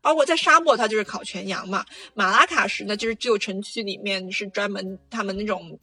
[0.00, 1.84] 包括在沙漠，它就是烤全羊嘛。
[2.14, 5.76] 马拉卡什呢，就是旧城区里面是专门他们那种，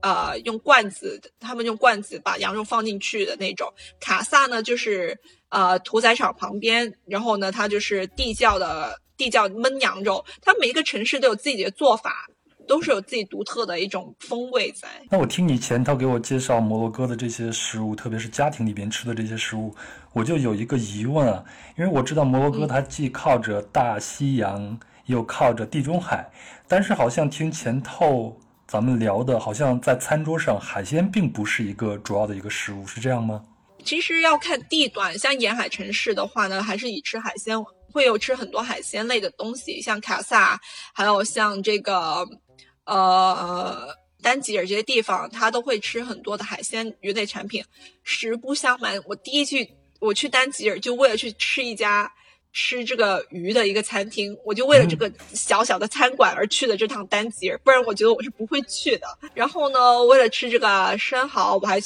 [0.00, 3.72] 呃，用罐子，他们用罐子把羊肉放进去的那种。
[4.00, 5.16] 卡萨呢，就是
[5.50, 10.24] 呃屠宰场旁边，然后呢，它就是地窖的地窖焖羊肉。
[10.42, 12.26] 它每一个城市都有自己的做法。
[12.66, 14.88] 都是有自己独特的一种风味在。
[15.10, 19.74] 那我听你前头给我介绍摩洛哥的这些食物，特别是家庭里边吃的这些食物，
[20.12, 21.44] 我就有一个疑问啊，
[21.76, 26.28] 因为我知道摩洛哥它既靠着大西洋，又靠着地中海，
[26.66, 33.42] 但是好像听前头咱们聊的，好像在餐桌上海鲜并不是一个主要的一个食物，是这样吗？
[33.84, 37.56] 其实要看地段，像沿海城市的话呢，还是以吃海鲜，
[37.92, 40.58] 会有吃很多海鲜类的东西，像卡萨，
[40.94, 42.26] 还有像这个。
[42.86, 47.64] 呃，丹吉尔这些地方，他都会吃很多的海鲜鱼类产品。
[48.02, 49.70] 实不相瞒，我第一去
[50.00, 52.12] 我去丹吉尔就为了去吃一家
[52.52, 59.06] 吃这个鱼的一个餐厅，我就为了这个小小的餐馆而去的这趟丹吉尔，不然我觉得我是不会去的。
[59.34, 61.80] 然后呢，为了吃这个生蚝，我还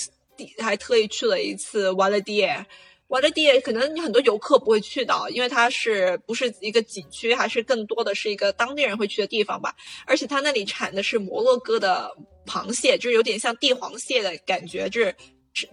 [0.58, 2.66] 还特意去了一次瓦勒迪尔。
[3.08, 9.74] 瓦勒迪可能很多游客不会去到，因为它是不是一个景区，还是更多的是一个当地人会去的地方吧。
[10.06, 12.10] 而且它那里产的是摩洛哥的
[12.46, 15.14] 螃蟹，就是有点像帝皇蟹的感觉，就是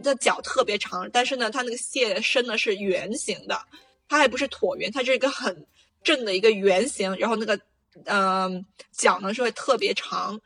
[0.02, 3.62] 的脚特别长，但是呢，它那个蟹身呢是圆形的，
[4.08, 5.66] 它还不是椭圆，它是一个很
[6.04, 7.60] 正的一个圆形，然后那个
[8.06, 10.40] 嗯脚呢是会特别长，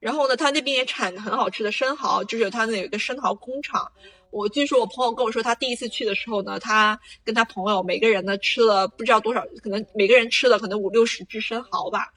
[0.00, 3.92] 然后呢，它那边也产很好吃的生蚝，就是它那有一个生蚝工厂。
[4.32, 12.10] 我据说我朋友跟我说，他第一次去的时候呢，他跟他朋友每个人呢吃了不知道多少，可能每个人吃了可能五六十只生蚝吧。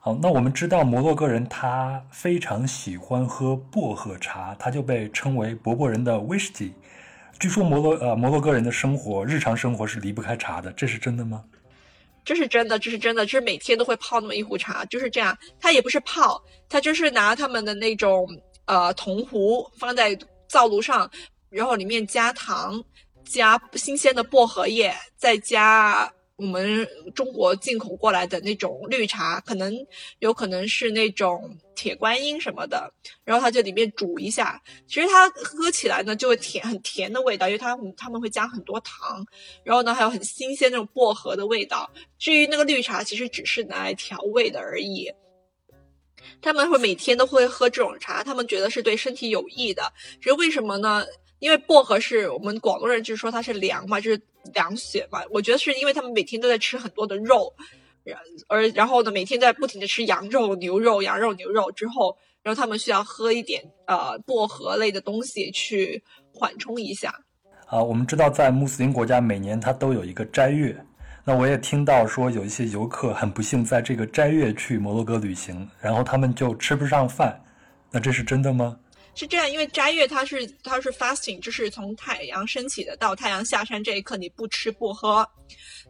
[0.00, 6.72] 好，那我们知道摩洛哥人他非常喜欢喝薄荷茶，他就被称为“伯伯人的威士忌”。
[7.38, 11.44] 据说摩洛呃摩洛哥人的生活日常生活是离不开茶的，这是真的吗？
[12.24, 15.36] 这是真的，这是真的，就是每天都会泡那么一壶茶，就是这样。
[15.60, 18.26] 他也不是泡，他就是拿他们的那种
[18.64, 20.18] 呃铜壶放在
[20.48, 21.10] 灶炉上。
[21.50, 22.82] 然后里面加糖，
[23.24, 29.74] 加新鲜的薄荷叶，再加我们中国进口过来的那种绿茶，可能
[30.20, 32.92] 有可能是那种铁观音什么的，
[33.24, 39.26] 然后它就里面煮一下，其实它喝起来呢就会甜，很甜的味道，因为它他们会加很多糖，
[39.64, 41.90] 然后呢还有很新鲜那种薄荷的味道。
[42.18, 45.10] 至于那个绿茶，其实只是拿来调味的而已。
[46.40, 49.92] 他们会每天都会喝这种茶，他们觉得是对身体有益的。
[50.22, 51.04] 其实为什么呢？
[51.38, 54.20] 因为薄荷是我们广东人就是说它是凉嘛，就是
[54.54, 55.20] 凉血嘛。
[55.30, 57.52] 我觉得是因为他们每天都在吃很多的肉，
[58.04, 58.18] 然
[58.48, 67.14] 而然后呢，每天在不停的吃羊肉、牛肉、羊肉、牛肉之后，然后他们需要喝一点呃薄荷类的东西去缓冲一下。
[67.66, 70.76] 啊，我们知道在穆斯林国家每年它都有一个斋月。
[71.24, 77.38] 那我也听到说有一些游客很不幸在这个斋月去摩洛哥旅行，然后他们就吃不上饭，
[77.90, 78.78] 那这是真的吗？
[79.18, 85.28] 是这样，因为斋月它是它是 fasting，就是从太阳升起的到太阳下山这一刻你不吃不喝，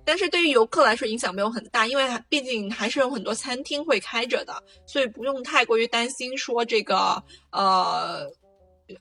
[0.03, 4.55] 但是对于游客来说影响没有很大，因为毕竟还是有很多餐厅会开着的，
[4.87, 7.23] 所以不用太过于担心说这个
[7.53, 8.27] 呃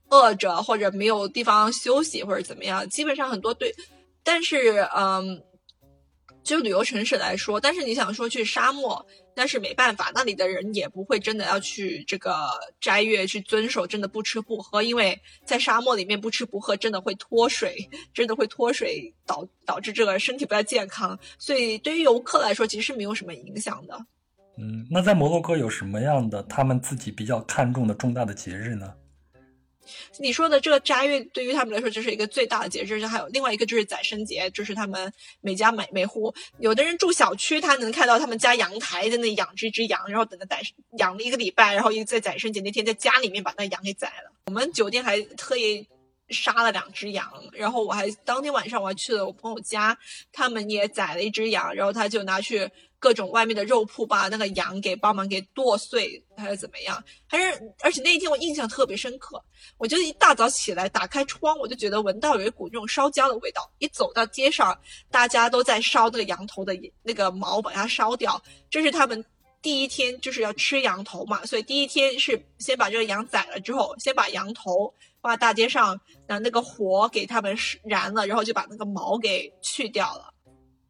[0.09, 3.73] 饿着或者没有地方休息或者怎么样，基本上很多对，
[4.23, 5.41] 但是嗯。
[6.43, 9.05] 就旅游城市来说，但是你想说去沙漠，
[9.37, 12.35] 但是没办法，那里的人也不会真的要去这个
[12.81, 23.95] 斋月去遵守，真的不吃不喝，因为在沙漠里面不吃不喝真的会脱水，真的会脱水导导致这个身体不太健康，所以对于游客来说其实是没有什么影响的。
[24.57, 28.91] 嗯，那在摩洛哥有什么样的他们自己比较看重的重大的节日呢？
[30.19, 35.11] 你说的这个斋月对于他们来说就是一个最大的节日，就还有另外一个就是宰生节，就是他们
[35.41, 40.61] 每家每每户，有的人住小区，他能看到他们家阳台在那养着一只羊，然后等着宰，
[40.97, 44.31] 养了一个礼拜，然后一在宰生节那天在家里面把那羊给宰了。
[44.47, 45.87] 我们酒店还特意
[46.29, 49.97] 杀了两只羊，然后我还当天晚上我还去了我朋友家，
[50.31, 52.69] 他们也宰了一只羊，然后他就拿去。
[52.99, 57.03] 各种外面的肉铺把那个羊给帮忙给剁碎，还是怎么样？
[57.27, 59.39] 还是而且那一天我印象特别深刻，
[59.77, 63.71] 我就一大早起来打开窗，我就觉得闻到有一股那种烧焦的味道。
[63.77, 64.75] 一走到街上，
[65.11, 68.41] 大家都在烧那个羊头的那个毛，把它烧掉。
[68.69, 69.23] 这是他们
[69.61, 74.91] 第一天就是要吃羊头嘛，所以第一天是先把这个羊宰了之后，先把羊头
[75.21, 80.33] 放在大街上，拿那个火给他们燃了，然后就把那个毛给去掉了，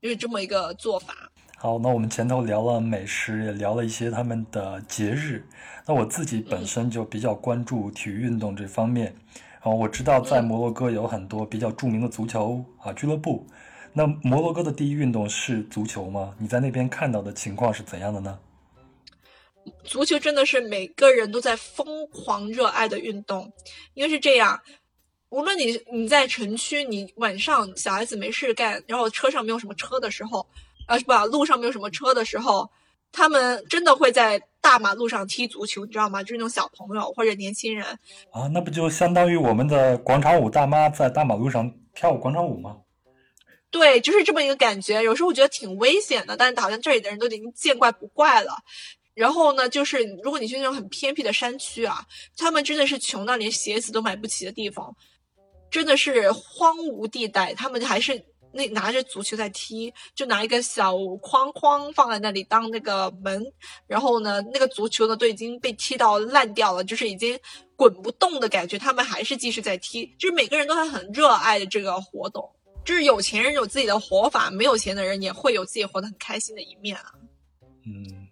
[0.02, 1.30] 就是这么一个做法。
[1.60, 5.44] 好，那我们前头聊了美食，也聊了一些他们的节日。
[5.88, 9.06] 那我自己本身就比较关注体育运动这方面。
[9.54, 13.44] 然后我知道在摩洛哥有很多比较著名的足球啊俱乐部。
[13.92, 16.36] 那摩洛哥的第一运动是足球吗？
[16.38, 18.38] 你在那边看到的情况是怎样的呢？
[19.84, 23.52] 足球真的是每个人都在疯狂热爱的运动，
[23.96, 24.62] 因为是这样，
[25.30, 30.46] 无论你你在城区，你晚上小孩子没事干，然后车上没有什么车的时候。
[30.88, 31.26] 啊，是吧？
[31.26, 32.72] 路上没有什么车的时候，
[33.12, 36.24] 他们真的会在大马路上踢足球，你知道吗？
[36.24, 37.86] 就是那种小朋友或者年轻人
[38.32, 42.78] 啊，那不就相当于我们的广场舞大妈在大马路上跳广场舞吗？
[43.70, 45.04] 对，就是这么一个感觉。
[45.04, 48.54] 有时候我觉得挺危险的，但是好像这里的人都已经见怪不怪了。
[49.14, 52.06] 然后呢，就是如果你去那种很偏僻的山区啊，
[52.38, 54.96] 他们真的是穷到连鞋子都买不起的地方，
[55.70, 58.24] 真的是荒芜地带，他们还是。
[58.58, 63.42] 那拿着足球在踢，就拿一个小框框放在那里当那个门，
[63.86, 67.40] 然后呢，那个足球呢都已经被踢到烂掉了，就是已经
[67.76, 72.44] 滚不动的感觉，他们还是继续在踢，就是每个人都还很热爱的这个活动。
[72.84, 77.12] 就是有钱人有自己的活法，没有钱的人也会有自己活得很开心的一面啊。
[77.86, 78.28] 嗯，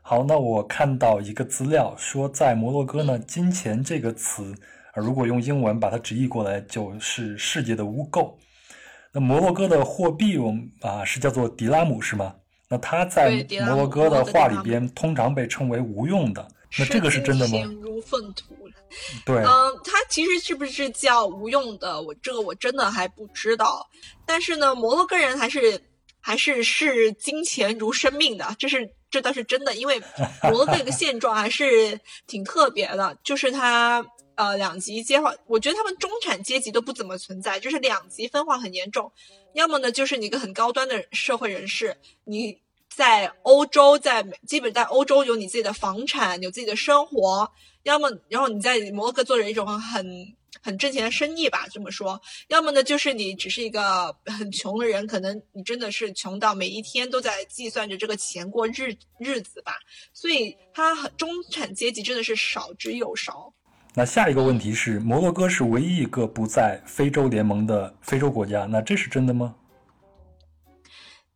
[0.00, 4.54] 好，那我看到一个资料说，在摩洛哥呢，“金钱”这个词，
[4.94, 8.32] 如果用英文把它直译过来，就是世界的污垢。
[9.16, 12.34] 那摩洛哥的货币，我们啊是叫做迪拉姆，是吗？
[12.68, 13.30] 那它在
[13.64, 16.46] 摩洛哥的话里边，通常被称为无用的。
[16.78, 17.58] 那这个是真的吗？
[17.80, 18.54] 如粪土。
[19.24, 19.36] 对。
[19.36, 22.02] 嗯，它其实是不是叫无用的？
[22.02, 23.88] 我这个我真的还不知道。
[24.26, 25.80] 但是呢，摩洛哥人还是
[26.20, 29.74] 还是视金钱如生命的，这是这倒是真的。
[29.74, 29.98] 因为
[30.42, 34.04] 摩洛哥这个 现状还是挺特别的，就是它。
[34.36, 39.10] 呃，两极接化，我觉得他们中产阶级都不怎么存在，就是两极分化很严重。
[39.54, 47.50] 要么呢，就是你一个很高端的社会人士，你在欧洲，在基本在欧洲有你自己的房产，有自己的生活；
[47.82, 59.78] 要么，然后你在摩洛哥做着一种很很挣钱的生意吧，这么说；要么呢，就是你只是一个很穷的人，可能你真的是穷到每一天都在计算着这个钱过日日子吧。
[60.12, 63.54] 所以，他中产阶级真的是少之又少。
[63.98, 69.54] 那下一个问题是，摩洛哥是唯一一个不在非洲联盟的非洲国家，那这是真的吗？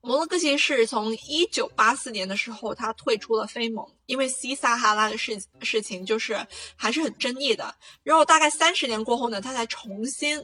[0.02, 6.36] 摩洛哥其实是从一九八四年的时候，他退出了非盟，因为西撒哈拉的事事情就是
[6.76, 7.74] 还是很争议的。
[8.02, 10.38] 然后大概三十年过后呢，他才重新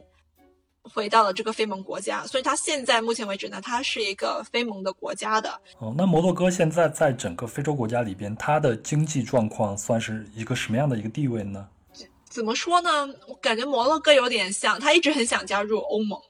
[0.80, 5.50] 回到了这个非盟国家，所以他现在目前为止呢，他是一个非盟的国家的。
[5.80, 11.68] 哦，那摩洛哥现在在整个非洲国家里边，它的经济状况算是一个什么样的一个地位呢？
[12.37, 13.09] 怎么说呢？
[13.28, 16.20] 我感觉摩洛哥有点像，他一直很想加入欧盟。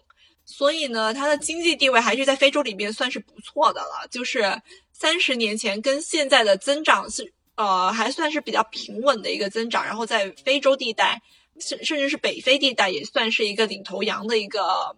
[0.44, 4.06] 所以呢，它的经济地位还是在非洲里面算是不错的了。
[4.08, 9.84] 就是三十年前跟现在的增长是，呃，还算是比较平稳的一个增长。
[9.84, 11.20] 然后在非洲地带，
[11.58, 14.94] 甚甚至是北非地带，也算是一个领头羊的一个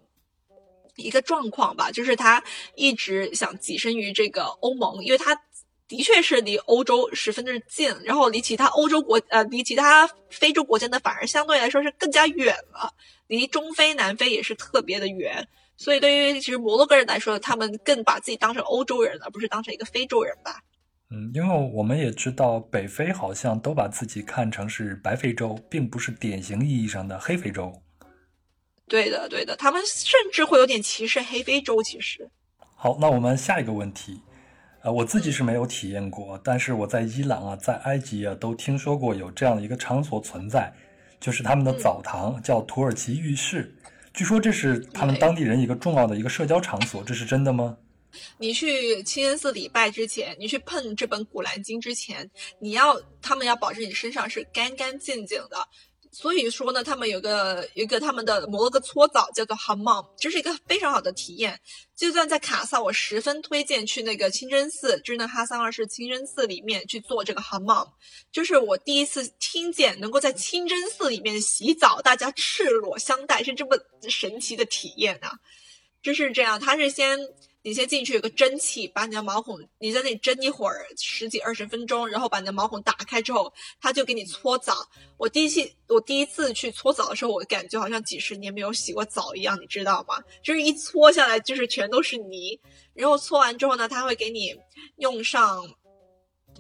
[0.97, 1.91] 一个状况吧。
[1.91, 2.45] 就是他
[2.75, 5.35] 一直想跻身于这个欧盟，因为他
[5.89, 12.93] 的确是离欧洲十分的近，然后离其他欧洲国，呃，离其他非洲国家呢，反而相对来说是更加远了。
[13.27, 20.61] 离中非、南非也是特别的远，所以对于其实摩洛哥人来说，他们更把自己当成欧洲人，而不是当成一个非洲人吧。
[21.11, 27.73] 嗯，因为我们也知道，北非好像都把自己看成是白非洲，并不是典型意义上的黑非洲。
[28.87, 31.83] 对的，对的，他们甚至会有点歧视黑非洲。
[31.83, 32.31] 其实，
[32.77, 34.21] 好，那我们下一个问题，
[34.89, 40.73] 呃，我自己是没有体验过，但是我在伊朗啊，在埃及啊，都听说过有这样的一个场所存在。
[41.21, 43.75] 就是他们的澡堂叫土耳其浴室，
[44.15, 47.77] 据说这是他们当地人一个重要的一个社交场所，这是真的吗？
[48.39, 55.69] 你去清真寺礼拜之前，你去碰这本古兰经之前，你要他们要保证你身上是干干净净的。
[56.11, 61.61] 所以说呢，他们有个一个他们的摩洛哥搓澡叫做 hamam，这是一个非常好的体验。
[61.97, 67.87] 就算在卡萨，我十分推荐去那个清真寺，就是那哈桑二世清真寺里面去做这个 hamam
[68.33, 73.79] 就是我第一次听见能够在清真寺里面洗澡，大家赤裸相待是这么
[74.09, 75.33] 神奇的体验啊！
[76.03, 77.19] 就是这样，他是先。
[77.63, 84.89] 你先进去有个蒸汽，把你的毛孔，你在那里蒸一会儿，十几二十分钟，然后把你的毛孔打开之后，他就给你搓澡。
[85.17, 90.23] 我第一次我第一次去搓澡的时候，我感觉好像几十年没有洗过澡一样，你知道吗？
[90.43, 92.59] 就是一搓下来就是全都是泥，
[92.95, 94.55] 然后搓完之后呢，他会给你
[94.97, 95.69] 用上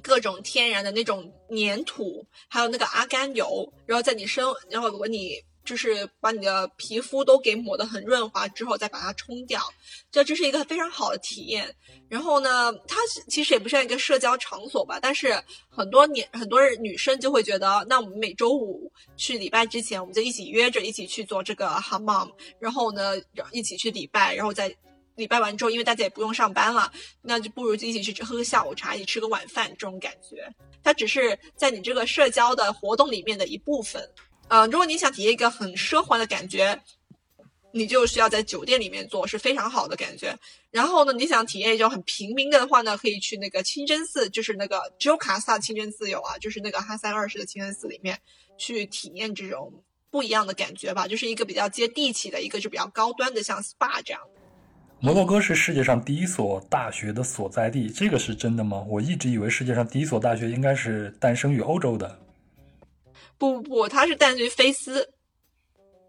[0.02, 5.42] 各种天然的那种粘土，还有那个阿甘油，然后在你身，然后如果你。
[5.68, 9.60] 就是把你的皮肤都给抹得很润滑之后，再把它冲掉，
[10.10, 11.76] 就这是一个非常好的体验。
[12.08, 12.96] 然后呢，它
[13.28, 15.38] 其实也不像一个社交场所吧，但是
[15.68, 23.12] 很多年很多人女生就会觉得，那我们每周五去礼拜之前，我们就一起约着一起去做这个 hammam，然后呢
[23.52, 24.74] 一起去礼拜，然后在
[25.16, 26.90] 礼拜完之后，因为大家也不用上班了，
[27.20, 30.48] 那就不如就一起去喝个下午茶，一起吃个晚饭，这种感觉，
[30.82, 34.02] 它只是在你这个社交的活动里面的一部分。
[34.48, 36.80] 呃，如果你想体验一个很奢华的感觉，
[37.72, 40.34] 你就需要在酒店里面做，是非常好的感觉。
[40.70, 48.18] 然后呢，你想体验一种很平民的话呢，可以去那个清真寺，就是那个只有卡萨清真寺有啊，就是那个哈三二世的清真寺里面
[48.56, 49.72] 去体验这种
[50.10, 54.22] 不一样的感觉吧，就是一个比较接地气的，一个是比较高端的，像 SPA 这样。
[55.00, 58.84] 摩洛哥是世界上第一所大学的所在地，这个是真的吗？
[58.88, 62.18] 我一直以为世界上第一所大学应该是诞生于欧洲的。
[63.38, 65.08] 不不不，它是诞生于菲斯，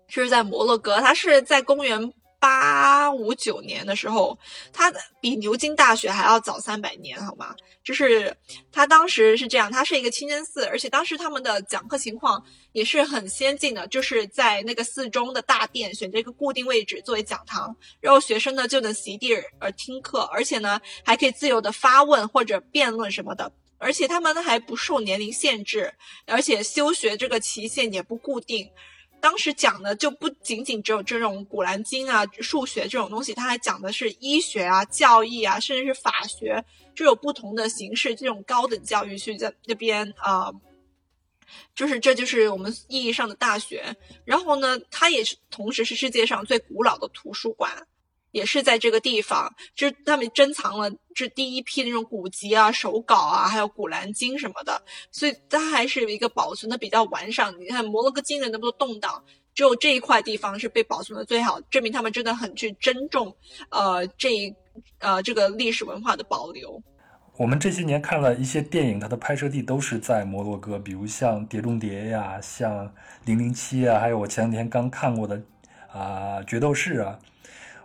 [0.07, 0.99] 这是在摩洛哥。
[0.99, 4.37] 它是在公元八五九年的时候，
[4.73, 7.55] 它比牛津大学还要早三百年，好吗？
[7.83, 8.35] 就是
[8.71, 23.51] 它当时是这样，它是一个清真寺，而且当时他们的讲课情况也是很先进的，就是在那个寺中的大殿选择一个固定位置作为讲堂，然后学生呢就能席地而听课，而且呢还可以自由的发问或者辩论什么的。
[23.79, 25.91] 而且他们还不受年龄限制，
[26.27, 28.69] 而且修学这个期限也不固定。
[29.21, 36.63] 当时讲的就不仅仅只有这种古兰经啊、数学这种东西，他还讲的是医学啊、教义啊，甚至是法学，
[36.95, 38.15] 就有不同的形式。
[38.15, 40.49] 这种高等教育去在那边啊，
[41.75, 43.93] 就是这就是我们意义上的大学。
[44.23, 47.87] 然后呢，它也是同时是世界上最古老的图书馆。
[48.31, 57.53] 也是在这个地方，就是他们珍藏了这第一批那种古籍啊、手稿啊，还有古兰经什么的，所以它还是有一个保存的比较完善。
[57.59, 59.23] 你看摩洛哥境内那么多动荡，
[59.55, 63.35] 只有这一块地方是被保存的最好，证明他们真的很去珍重
[63.69, 64.53] 呃这一
[64.99, 66.81] 呃这个历史文化的保留。
[67.35, 72.85] 我们这些年看了一些电影，它的拍摄地都是在摩洛哥，比如像《碟中谍》呀、像
[73.25, 75.41] 《零零七》啊，还有我前两天刚看过的
[75.91, 77.17] 啊《决斗士》啊。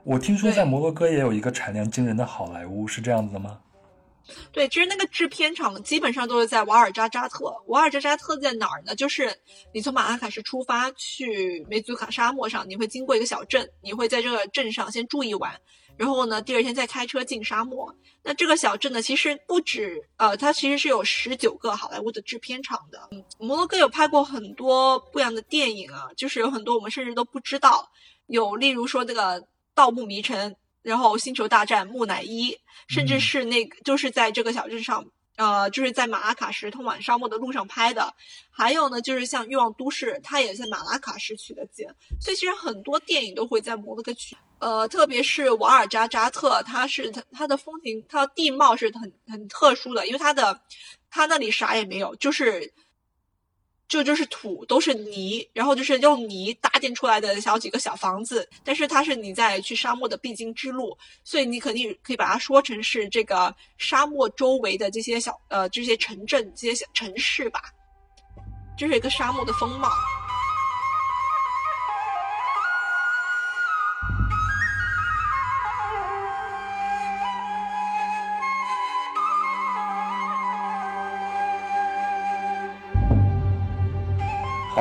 [0.05, 3.59] 我听说在摩洛哥也有一个产量惊人的好莱坞，是这样子的吗？
[4.53, 7.55] 对，其实那个制片厂基本上都是在瓦尔扎扎特。
[7.67, 8.95] 瓦尔扎扎特在哪儿呢？
[8.95, 9.35] 就是
[9.73, 15.53] 你从马拉喀什出发去梅祖卡沙漠上，你会经过一个小镇，你会在这个镇上先住一晚，
[15.97, 17.95] 然后呢，第二天再开车进沙漠。
[18.23, 23.09] 那这个小镇呢，其实不止，呃，它其实是有十九个好莱坞的制片厂的。
[23.39, 27.91] 摩洛哥有拍过很多不一样的电影啊，就是有很多我们甚至都不知道。
[28.29, 29.39] 有例如说那个
[29.75, 30.51] 《盗墓迷城》，
[30.83, 32.59] 然后《星球大战》木乃伊，
[32.89, 35.05] 甚至是那个就是在这个小镇上。
[35.37, 38.15] 呃，就是在马拉卡什通往沙漠的路上拍的，
[38.53, 41.89] 还有呢，就是像《欲望都市》，它也在马拉卡什取的景，
[42.21, 44.37] 所以其实很多电影都会在摩洛哥取。
[44.61, 50.61] 呃，特别是瓦尔扎扎特，它是它它的风景，它的地貌是很很特殊的，因为它的
[51.11, 52.73] 它那里啥也没有，就是。
[53.87, 67.61] 就就是土都是泥，然后就是用泥搭建出来的小几个小房子，但是它是你在去沙漠的必经之路，所以你肯定可以把它说成是这个沙漠周围的这些小呃这些城镇这些小城市吧，
[68.77, 69.91] 这是一个沙漠的风貌。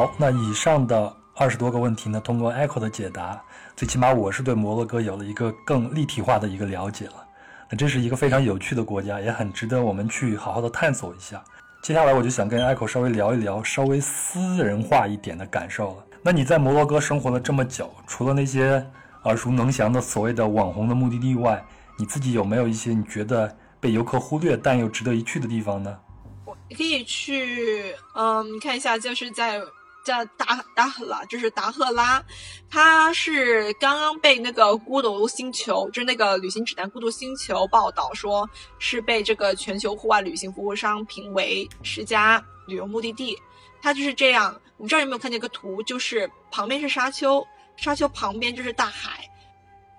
[0.03, 3.41] 好，那以上的二十多个问题呢，通过 Echo 的解答，
[3.73, 7.25] 最起码我是对摩洛哥有了一个更立体化的一个了解了。
[7.69, 11.41] 那这是一个非常有趣的国家，也很值得我们去好好的探索一下。
[11.81, 16.03] 接下来我就想跟 Echo 稍微聊一聊稍微私人化一点的感受了。
[16.21, 18.85] 那你在摩洛哥生活了这么久，除了那些
[19.23, 21.63] 耳熟能详的所谓的网红的目的地外，
[21.97, 25.97] 你自己有没有一些你觉得被游客忽略但又值得一去的地方呢？
[26.43, 29.61] 我可以去，嗯，看一下，就是在。
[30.03, 32.23] 叫达达赫拉，就是达赫拉，
[32.69, 38.49] 它是刚刚被那个孤独星球，就是那个旅行指南孤独星球报道说
[38.79, 43.37] 是被这个全球户外旅行服务商评为十佳旅游目的地。
[43.81, 47.45] 它就是这样，我不知道有没有看见一个图，就是旁边是沙丘，
[47.75, 49.27] 沙丘旁边就是大海，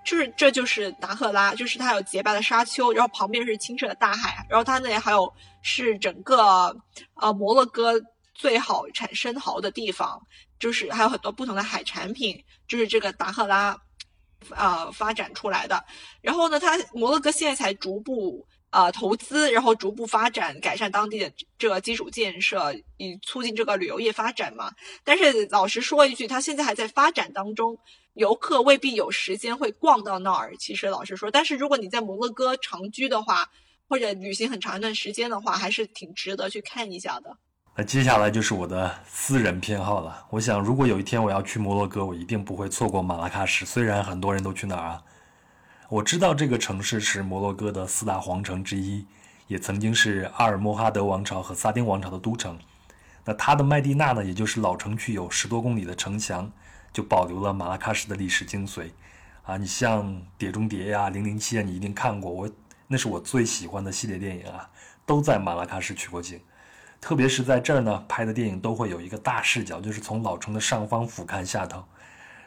[0.05, 5.31] 就是这就是达赫拉，就是它有洁白的沙丘，然后旁边是清澈的大海，然后它那里还有
[5.61, 6.75] 是整个
[7.15, 7.99] 呃摩洛哥。
[8.35, 10.21] 最好产生蚝的地方，
[10.59, 13.75] 就是还有很多不同的海产品，就是这个达赫拉，
[14.49, 15.83] 呃，发展出来的。
[16.21, 24.69] 然后呢，它摩洛哥现在才逐步呃投资，然后逐步发展，改善当地的这个基础建设，以促进这个旅游业发展嘛。
[25.03, 27.77] 但是老实说一句，它现在还在发展当中，
[28.15, 30.55] 游客未必有时间会逛到那儿。
[30.57, 33.49] 其实老实说，但是如果你在摩洛哥长居的话，
[33.87, 37.37] 或者旅行很长一段时间的话，还是挺值得去看一下的。
[37.77, 40.25] 那接下来就是我的私人偏好了。
[40.29, 43.65] 我想，如果有一天我要去摩洛哥，我一定不会错过马拉喀什。
[43.65, 45.03] 虽然很多人都去那儿啊，
[45.89, 49.05] 我知道这个城市是摩洛哥的四大皇城之一，
[49.47, 52.57] 也曾经是阿尔莫哈德王朝和萨丁王朝的都城。
[53.25, 56.49] 那它的麦地那呢，也就是老城区有十多公里的城墙，
[56.93, 58.89] 就保留了马拉喀什的历史精髓。
[59.43, 60.05] 啊，你像
[60.37, 62.31] 《碟中谍》呀、《零零七》啊，你一定看过。
[62.31, 62.49] 我
[62.87, 64.69] 那是我最喜欢的系列电影啊，
[65.05, 66.39] 都在马拉喀什取过景。
[67.01, 71.83] 特别是在这儿呢，拍的电影都会有一个大视角，就是从老城的上方俯瞰下头，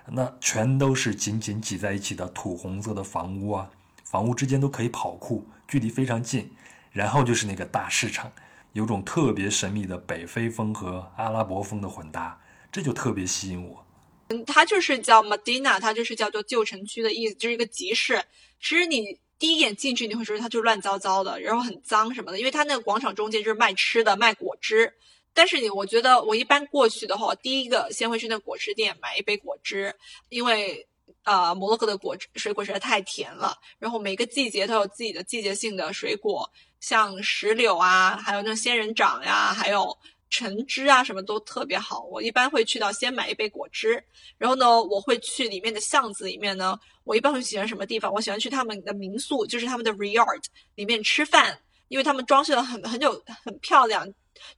[0.07, 3.71] 那全都是紧紧挤在一起的土红色的房屋啊，
[4.05, 6.51] 房屋之间都可以跑酷，距离非常近。
[6.91, 8.33] 然后就是那个大市场，
[8.73, 12.41] 有种特别神秘的北非风和阿拉伯风的混搭，
[12.73, 13.87] 这就特别吸引我。
[14.31, 18.25] 嗯，它就是叫 Medina，它就是叫做旧城区的意思，就是一个集市。
[18.61, 19.19] 其实你。
[19.39, 24.93] 第一眼进去你会觉得它就乱糟糟的，然后很脏什么的，因为它那个广场中间就是卖吃的、卖果汁。
[25.33, 29.95] 但是你，我觉得我一般过去的话，第一个先会去那果汁店买一杯果汁，
[30.29, 30.87] 因为
[31.23, 33.57] 呃摩洛哥的果汁水果实在太甜了。
[33.79, 39.97] 然后每个季节都有自己的季节性的水果，像石榴啊，还有那仙人掌呀，还有。
[40.31, 42.03] 橙汁啊，什么都特别好。
[42.05, 44.03] 我一般会去到先买一杯果汁，
[44.37, 46.79] 然后呢，我会去里面的巷子里面呢。
[47.05, 48.13] 我一般会喜欢什么地方？
[48.13, 50.43] 我喜欢去他们的民宿，就是他们的 Riad
[50.75, 51.59] 里面吃饭，
[51.89, 54.07] 因为他们装修的很很有很漂亮。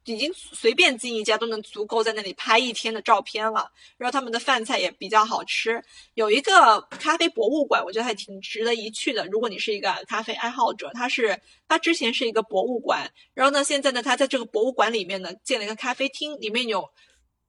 [0.04, 5.82] 已经随便进一家都能足够在那里拍一天的照片了，然后他们的饭菜也比较好吃。
[6.14, 9.26] 有一个咖啡博物馆，我觉得还挺值得一去的。
[9.26, 16.88] 如果你是一个咖啡爱好者，它是它之前是一个博物馆，然后呢，现在呢，它在这个博物馆里面呢建了一个咖啡厅，里面有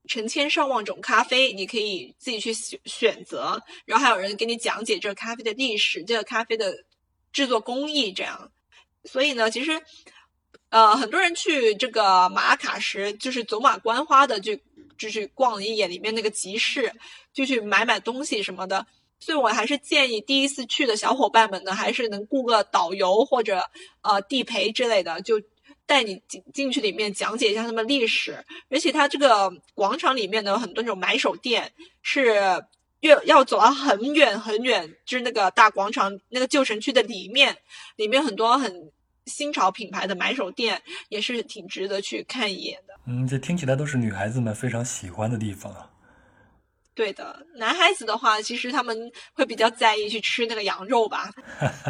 [0.08, 6.86] 成千上万种咖啡，你可以自己去选选择，然后还有人给你讲解这个咖啡的历史，这个咖啡的
[7.32, 8.52] 制作工艺这样。
[9.06, 9.82] 所以呢，其实。
[10.72, 14.58] 呃，很多人去这个马拉喀什，就是走马观花的，就
[14.98, 16.92] 就去逛了一眼里面那个集市，
[17.34, 18.88] 就去买买东西什么的。
[19.20, 23.62] 所以我还是建议第一次去的小伙伴们呢，还是能雇个导游或者
[24.02, 25.42] 呃地陪之类的，就
[25.86, 28.44] 带你进进去里面讲解一下他们历史。
[28.70, 32.42] 而且它这个广场里面呢，有很多那种买手店，是
[33.02, 37.58] 越要走到很远很远，就是那个大广场那个旧城区的里面，
[37.98, 38.92] 里面很多很
[39.26, 42.94] 新潮品牌的买手店，也是挺值得去看一眼的。
[43.06, 45.88] 嗯，这听起来都是女孩子们非常喜欢的地方啊。
[46.94, 51.32] 对的，男孩子的话，其实他们会比较在意去吃那个羊肉吧。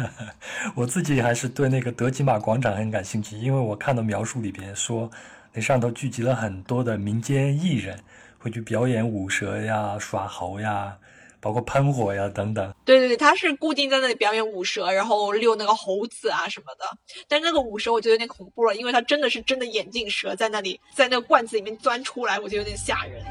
[0.76, 5.10] 我自己还是对那个德基玛广场很感兴趣，因为我看到描述里边说，
[5.52, 7.98] 那上头聚集了很多的民间艺人，
[8.38, 10.96] 会去表演舞蛇呀、耍猴呀，
[11.42, 12.72] 包括喷火呀等等。
[12.84, 16.86] 对对对，他是固定在那里表演舞蛇，然后遛那个猴子啊什么的。
[17.26, 23.24] 但那个舞蛇我觉得有点恐怖了，因为它真的是真的眼镜蛇在那里， 在那个罐子里面钻出来，我觉得有点吓人。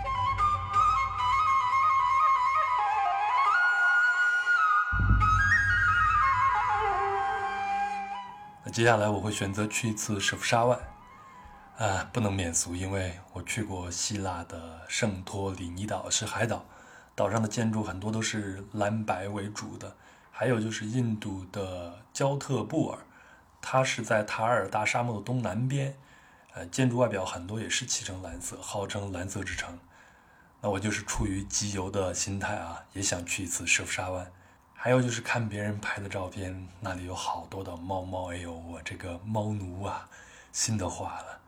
[8.73, 10.79] 接下来我会选择去一次舍夫沙万，
[11.77, 16.63] 啊，不能免俗，因为我去过希腊的圣托里尼岛，是海岛，
[17.21, 19.95] 岛上的建筑很多都是蓝白为主的。
[20.31, 22.97] 还有就是印度的焦特布尔，
[23.61, 25.95] 它是在塔尔大沙漠的东南边，
[26.53, 29.77] 呃，建筑外表很多也是漆成蓝色，号称蓝色之城。
[30.61, 34.31] 那我就是出于集邮的心态啊，也想去一次舍夫沙万。
[34.73, 40.09] 还有就是看别人拍的照片，那里有好多的猫猫，哎呦，我这个猫奴啊，
[40.51, 41.39] 心都化了。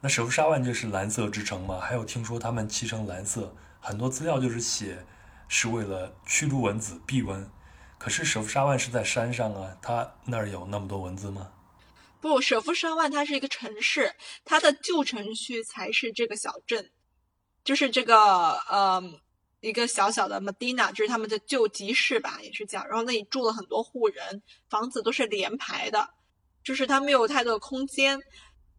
[0.00, 1.78] 那舍夫沙万就是蓝色之城嘛？
[1.78, 5.04] 还有听说他们漆成蓝色，很多资料就是写
[5.48, 7.50] 是为了驱逐蚊子、避蚊。
[7.98, 11.50] 可是舍夫沙万是在山上啊，它那儿有那么多蚊子吗？
[12.20, 16.90] 不，舍夫沙万它是一个城市，它的旧城区才是这个小镇，
[17.64, 19.02] 就是这个呃。
[19.60, 22.84] 一个小小的 Medina，就是他们的旧集市吧，也是叫。
[22.84, 24.40] 然后那里住了很多户人，
[24.70, 26.08] 房子都是连排的，
[26.62, 28.20] 就是它没有太多的空间。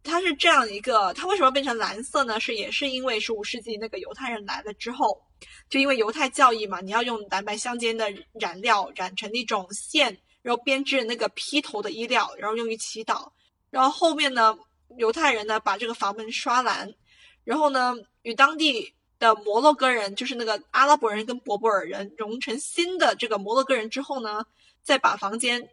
[0.02, 2.40] 它是这样一个，它为什么变成蓝色呢？
[2.40, 5.22] 是也是因为十五世纪那个犹太人来了之后，
[5.68, 13.30] 就因为犹太教义嘛，你要用蓝白相间的染料染成一种线，然后编织那个披头的衣料，然后用于祈祷。
[13.70, 14.56] 然后后面呢，
[14.98, 16.92] 犹太人呢把这个房门刷蓝，
[17.44, 18.94] 然后呢与当地。
[19.20, 24.46] 的摩洛哥人就是那个阿拉伯人跟博柏尔人融成新的这个摩洛哥人之后呢，
[24.82, 25.68] 再把房间、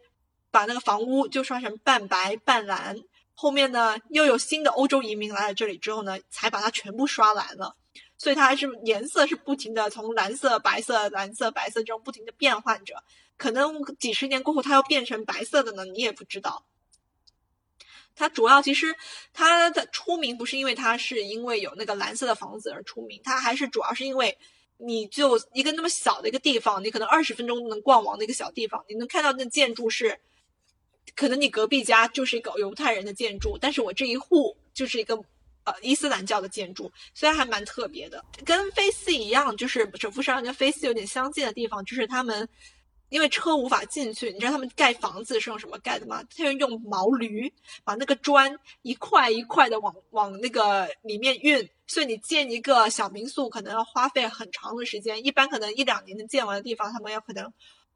[0.50, 2.94] 把那个房屋就刷成半白半蓝。
[3.32, 7.74] 后面呢又有新的欧洲移民来了这里之后呢，才把它全部刷蓝了。
[8.18, 13.02] 所以它还是颜色是不停的从蓝色、白色、蓝色、白色这种不停的变换着。
[13.36, 16.66] 可能几十年过后它要变成白色的呢，你也不知道。
[18.16, 18.96] 它主要其实
[19.32, 24.36] 它的出名不是因为它是因为有那个蓝色的房子而出名，它还是主要是因为
[24.76, 30.18] 你就一个那么小的一个地方，你可能二十分钟能逛完的一个小地方，你能看到那建筑是，
[31.14, 35.16] 可能你隔壁家就是一个犹太人的建筑，但是我这一户就是一个
[35.82, 42.48] 伊斯兰教的建筑，虽然还蛮特别的，跟菲斯一样，就是首府上跟菲斯有点相近的地方，就是他们。
[43.10, 46.22] 因为车无法进去，你知道他们盖房子是用什么盖的吗？
[46.36, 47.50] 他们用毛驴
[47.82, 57.50] 把那个砖一块一块的往往那个里面运，所以你建一个小民宿可能要花费很长的时间，一般可能一两年能建完的地方，他们要可能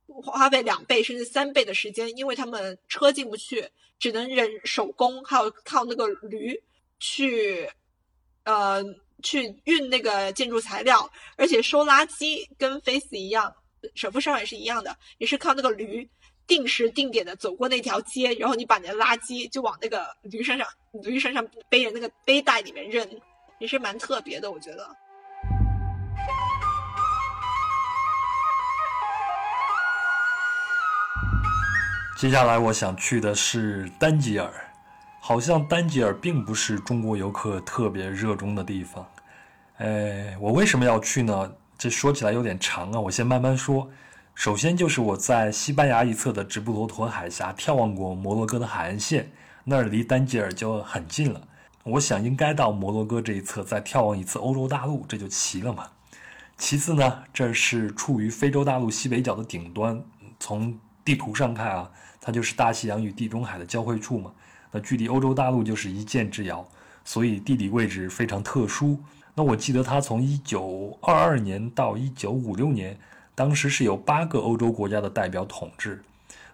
[0.07, 3.69] 花费两倍甚至三倍的时间，因为他们车进不去，
[3.99, 6.59] 只能人手工，还有靠那个驴
[7.03, 7.69] 去，
[8.45, 8.81] 呃，
[9.25, 13.53] 去运那个建筑材料，而且收垃圾跟 Face 一样。
[13.97, 16.09] 首富上也是一样的，也是靠那个驴
[16.47, 20.65] 定时定点的走过那条街，然后你把你的垃圾就往那个驴身上，
[21.03, 23.05] 驴身上背着那个背带里面扔，
[23.59, 24.89] 也是蛮特别的，我觉得。
[32.17, 34.72] 接下来我想去的是丹吉尔，
[35.25, 39.07] 好像丹吉尔并不是中国游客特别热衷的地方。
[39.77, 41.53] 哎，我为什么要去呢？
[41.79, 43.89] 这说起来有点长啊，我先慢慢说。
[44.35, 49.31] 首先就是我在西班牙一侧的直布罗陀海峡眺望过摩洛哥的海岸线，
[49.63, 51.41] 那儿离丹吉尔就很近了。
[51.85, 55.87] 我想应该到摩洛哥这一侧再眺望一次欧洲大陆，这就齐了嘛。
[56.57, 60.03] 其次呢，这是处于非洲大陆西北角的顶端，
[60.41, 61.89] 从地图上看啊，
[62.21, 64.33] 它就是大西洋与地中海的交汇处嘛。
[64.73, 66.67] 那距离欧洲大陆就是一箭之遥，
[67.05, 68.99] 所以地理位置非常特殊。
[69.35, 72.99] 那我记得他从一九二二年到一九五六年，
[73.35, 76.03] 当时是有八个欧洲国家的代表统治，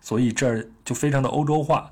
[0.00, 1.90] 所以这儿就非常的欧洲化。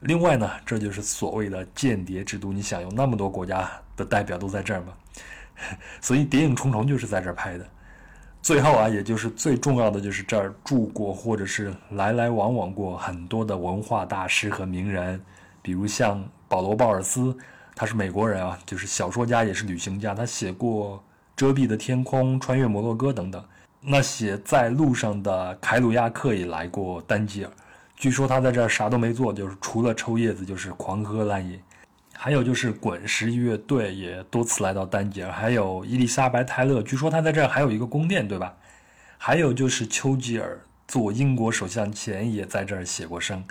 [0.00, 2.52] 另外呢，这就是所谓的间谍制度。
[2.52, 4.92] 你想有那么多国家的代表都在这儿吗？
[6.00, 7.66] 所以《谍影重重》就是在这儿拍的。
[8.40, 15.20] 最后啊，也就是最重要的就是这儿住过或者是来来往往过很多的文化大师和名人，
[15.68, 17.36] 比如像保罗·鲍尔斯。
[17.76, 20.14] 他是美国人啊，就是小说家，也是旅行家。
[20.14, 20.96] 他写过
[21.36, 23.44] 《遮蔽的天空》《穿越摩洛哥》等等。
[23.82, 27.50] 那写在路上的凯鲁亚克也来过丹吉尔，
[27.94, 31.60] 据说他在这儿啥都没做，就是除了抽叶子就是狂喝烂饮。
[32.14, 38.56] 还有就是滚石乐队也多次来到丹吉尔，还有伊丽莎白泰勒，据说他在这儿还有一个宫殿，对吧？
[39.18, 40.58] 还有就是丘吉尔
[40.88, 43.44] 做英国首相前也在这儿写过生。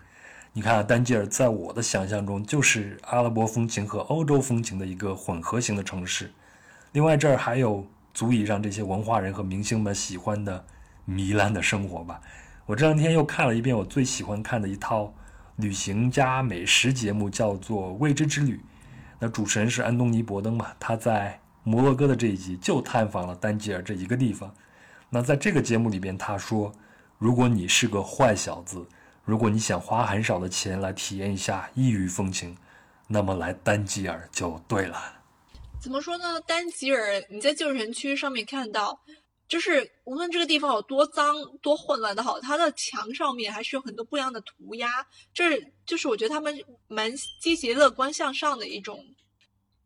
[0.57, 6.31] 你看，丹吉尔在我的想象中就是阿拉伯风情和欧洲风情的一个混合型的城市。
[6.93, 7.85] 另外，这儿还有。
[8.11, 10.65] 足以让这些文化人和明星们喜欢的
[11.07, 12.19] 糜烂的生活吧。
[12.65, 15.13] 我这两天又看了一遍我最喜欢看的一套
[15.57, 18.55] 旅行加美食节目，叫做《未知之旅》。
[19.19, 20.69] 那主持人是安东尼·伯登嘛？
[20.79, 24.51] 他在摩洛哥的这一集就探访了丹吉尔这一个地方。
[25.11, 26.71] 那在这个节目里边，他说
[27.19, 28.83] ：“如果你是个坏小子，
[29.27, 32.57] 如果你想花很少的钱来体验一下异域风情，
[33.09, 35.19] 那么来丹吉尔就对了。”
[35.83, 36.39] 怎么说呢？
[36.47, 38.97] 丹吉尔，你在旧城区上面看到，
[39.49, 44.89] 就是无论这个地方有多脏、多混乱的好，它的墙上面还是有很多不一样的涂鸦。
[45.33, 46.57] 这就是我觉得他们
[46.87, 49.03] 蛮积极、乐观向上的一种，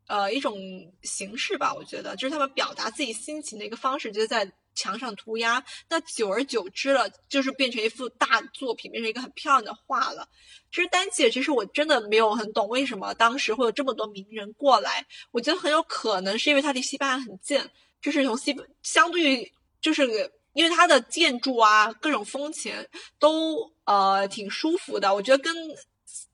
[0.05, 0.55] 呃，一种
[1.01, 1.73] 形式吧。
[1.73, 4.51] 我觉得就是他们表达自己心情的一个方式，就是在。
[4.73, 10.27] 墙上涂鸦，那久而久之了，就是变成一幅大作品，变成一个很漂亮的画了。
[10.71, 15.05] 其实丹姐，其实我真的没有很懂为什么当时会有这么多名人过来。
[15.31, 17.61] 我觉得很有可能是因为它离西班牙很近，
[18.01, 19.51] 就是从西相对于
[19.81, 20.07] 就是
[20.53, 22.73] 因为它的建筑啊，各种风情
[23.19, 25.13] 都呃挺舒服的。
[25.13, 25.55] 我觉得跟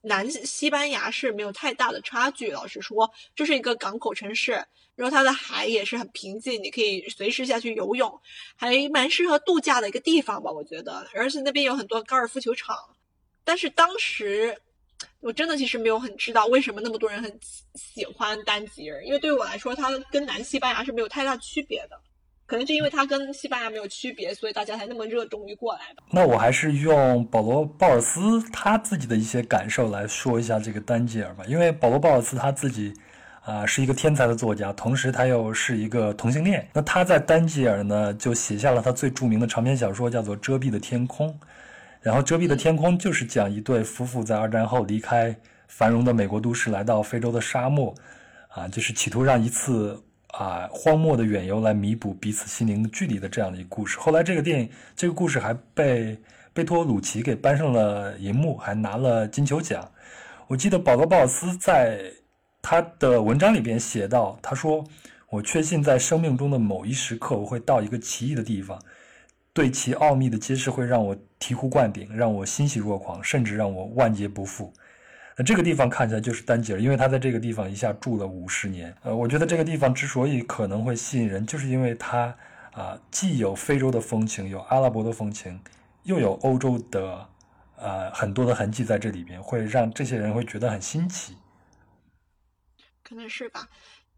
[0.01, 2.51] 南西班牙是没有太大的差距。
[2.51, 4.63] 老实说，就是一个港口城市。
[4.97, 8.19] 然后它的海也是很平静，你可以随时下去游泳，
[8.55, 11.07] 还蛮适合度假的一个地方吧，我觉得。
[11.13, 12.75] 而且那边有很多高尔夫球场，
[13.43, 14.57] 但是当时
[15.19, 17.39] 我真的其实没有很知道为什么那么多人很
[17.75, 22.01] 喜欢丹吉尔，因为对我来说，它跟南西班牙是没有太大区别的。
[22.47, 26.03] 可能就因为它跟西班牙没有区别，所以大家才那么热衷于过来吧。
[26.09, 32.91] 那我还是用保罗·鲍尔斯他自己的一些感受来说一下这个丹吉尔吧，因为保罗·鲍尔斯他自己。
[33.47, 36.67] 啊，是一个天才的作家，同时他又是一个同性恋。
[36.73, 41.29] 那他在丹吉尔呢，就写下了他最著名的长篇小说，叫做《遮蔽的天空》。
[42.01, 45.33] 然后，《遮蔽的天空》就是讲一对夫妇在二战后离开
[45.69, 47.95] 繁荣的美国都市，来到非洲的沙漠，
[48.49, 49.97] 啊，就是企图让一次
[50.33, 53.97] 啊荒漠的远游来弥补彼此心灵的距离的这样的一个故事。
[53.97, 56.19] 后来，这个电影这个故事还被
[56.53, 59.89] 贝托鲁奇给搬上了银幕，还拿了金球奖。
[60.47, 62.11] 我记得保罗·鲍尔斯在。
[62.69, 64.83] 他的文章里边写到，他说
[65.31, 68.77] ：“我确信在生命中的某一时刻，我会到一个奇异的地方，
[69.53, 74.73] 对其奥秘的揭示会让我醍醐灌顶，让我欣喜若狂，甚至让我万劫不复。
[75.37, 78.93] 那这个地方看起来就是丹吉尔，因为他在这个地方一下住了五十年。
[79.01, 82.35] 呃，我觉得这个地方之所以可能会吸引人，就是因为它
[82.73, 85.57] 啊，既有非洲的风情，有阿拉伯的风情，
[86.03, 87.25] 又有欧洲的
[87.77, 91.37] 呃很多的痕迹在这里边，会让这些人会觉得很新奇。”
[93.07, 93.69] 可能是吧。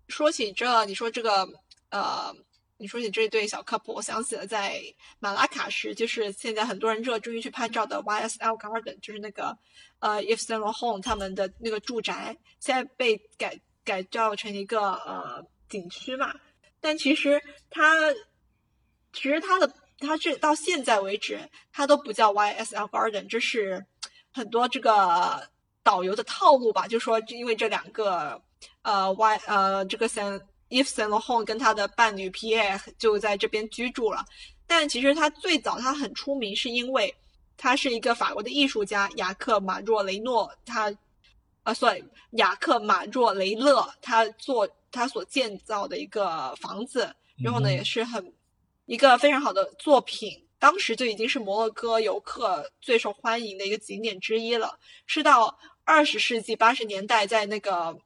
[0.08, 1.48] 说起这，你说这个，
[1.92, 2.36] 呃，
[2.78, 4.82] 你说起这对小 couple，我想起了在
[5.20, 9.56] 马拉卡什，就是现在很多人热衷于去拍照的 YSL Garden，就是那个
[10.00, 16.34] 呃 Yves Saint Laurent 他们的那个住宅，现在被改改造成一个呃景区嘛。
[16.80, 17.94] 但其实它，
[19.14, 23.86] 其实它的它这到现在为止，它都不叫 YSL Garden，这是
[24.32, 25.48] 很多这个
[25.84, 26.88] 导游的套路吧？
[26.88, 28.42] 就说因为这两个。
[28.82, 34.26] 呃，Y 呃，这个 Saint Yves Saint Laurent 跟他的伴侣 Pierre 就在这边居住了。
[34.68, 37.14] 但其实他最早他很出名，是因为
[37.58, 40.96] 他是一个法国的艺术家雅克马若雷诺，他
[41.64, 48.34] 啊，sorry，雅克马若雷勒，他做他所建造的一个房子，然后呢也是很
[48.86, 54.80] 一个非常好的作品，当时就已经是摩洛哥游客最受欢迎的一个景点之一了。
[55.08, 57.98] 是到二十世纪八十年代，在那个。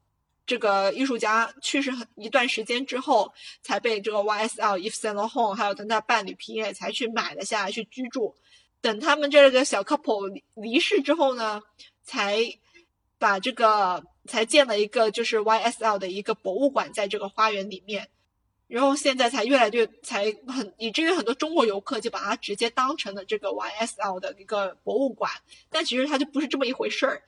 [0.46, 3.32] 这个艺术家去世很一段时间之后，
[3.62, 8.34] 才被这个 YSL Yves Saint Laurent 还有他的伴侣皮耶才去买了下来去居住。
[8.80, 11.62] 等他们这个小 couple 离世之后呢，
[12.02, 12.38] 才
[13.18, 18.10] 把这个才建了一个就是 YSL 的一个博物馆在这个花园里面。
[18.66, 25.30] 然后现在才越来越才很以至于很多中国游客就把它直接当成了这个 YSL 的一个博物馆，
[25.70, 27.22] 但其实它就不是这么一回事儿。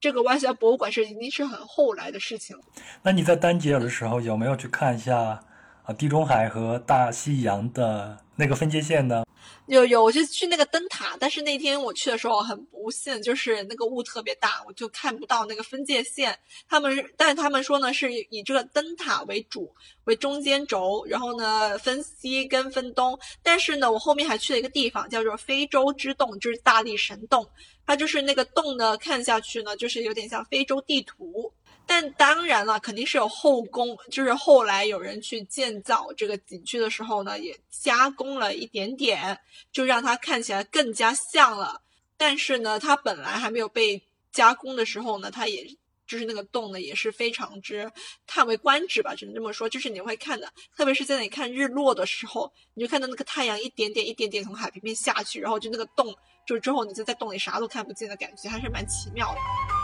[0.00, 2.62] 这个 YSL 博物馆是已经是很后来的事情了。
[3.02, 5.42] 那你在丹吉尔的时候有没有去看一下
[5.84, 9.24] 啊地中海和大西洋的那个分界线呢？
[9.70, 16.36] 有有，我就去那个灯塔，但是那天我去的时候很不幸，就是那个雾特别大，我就看不到那个分界线。
[16.68, 19.72] 他们，但是他们说呢，是以这个灯塔为主
[20.06, 23.16] 为中间轴，然后呢分西跟分东。
[23.44, 27.48] 但是呢，我后面还去了一个地方，叫做非洲之洞，就是大力神洞。
[27.86, 31.52] 它就是那个洞呢，看下去呢，就是有点像非洲地图。
[31.92, 39.36] 但当然了，肯定是有后宫，就是后来有人去建造这个景区的时候呢，也加工了一点点，
[39.72, 41.82] 就让它看起来更加像了。
[42.16, 45.66] 但是呢，它本来还没有被加工的时候呢，它也
[46.06, 47.90] 就是那个洞呢，也是非常之
[48.24, 49.68] 叹为观止吧，只能这么说。
[49.68, 56.14] 就是你会看的，特别是在你看日落的时候，你就看到那个太阳一点点、一点点从海平面下去，然后就那个洞，
[56.46, 59.79] 就之后你就在洞里啥都看不见的感觉，还是蛮奇妙的。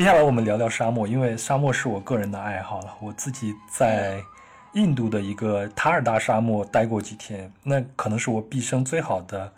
[0.00, 2.96] 接下来我们聊聊沙漠，因为沙漠是我个人的爱好了。
[3.02, 4.18] 我自己在
[4.72, 9.52] 印度的一个塔尔达沙漠待过几天，那可能是我毕生最好的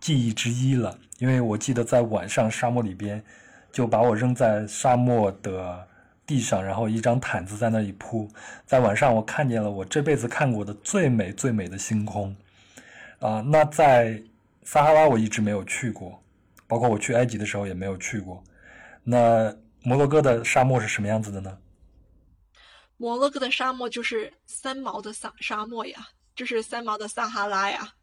[0.00, 0.98] 记忆之一了。
[1.18, 3.22] 因为我记得在晚上沙漠里边，
[3.70, 5.86] 就把我扔在沙漠的
[6.26, 8.26] 地上，然后一张毯子在那里铺，
[8.64, 12.34] 在晚上我看见了我这辈子看过的最美最美的星空。
[13.18, 14.22] 啊，那在
[14.64, 16.18] 撒哈拉我一直没有去过，
[16.66, 18.42] 包括我去埃及的时候也没有去过。
[19.04, 19.54] 那
[19.84, 21.58] 摩洛哥的沙漠是什么样子的呢？
[22.96, 27.94] 摩洛哥的沙漠就是三毛的沙沙漠呀，就是三毛的撒哈拉呀，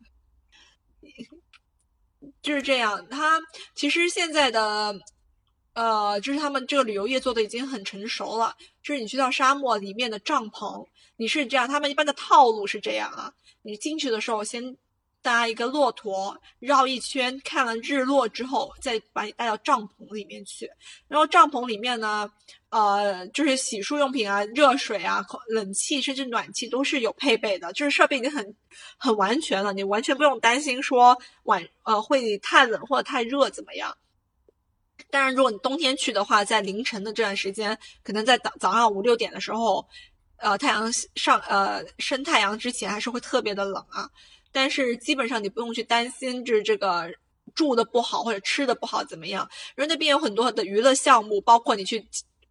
[2.41, 3.07] 就是这样。
[3.09, 3.39] 它
[3.75, 4.99] 其实现在的，
[5.73, 8.55] 呃，就是他们这个旅游业做的已经很成熟了。
[8.83, 14.77] 就是你去到沙漠里面的帐篷，你是这样，他们一般的套路是这样啊，你进去的时候先。
[15.21, 20.69] 搭一个骆驼绕一圈，看了日落之后，再把你带到帐篷里面去。
[21.07, 22.29] 然后帐篷里面呢，
[22.69, 28.55] 呃，就是洗漱用品啊、热水啊、冷气甚至暖气都是有配备的，就是设备已经很
[28.97, 33.97] 很完全了，你完全不用担心说晚呃会太冷或者太热怎么样。
[35.09, 39.85] 当然，如果你冬天去的话，在凌晨的这段时间，可能在早早上五六点的时候，
[40.37, 44.09] 呃，太阳上呃升太阳之前，还是会特别的冷啊。
[44.51, 47.11] 但是基本上你不用去担心，就是这个
[47.53, 49.49] 住的不好或者吃的不好怎么样。
[49.75, 52.07] 然后那边有很多的娱乐项目，包括你去，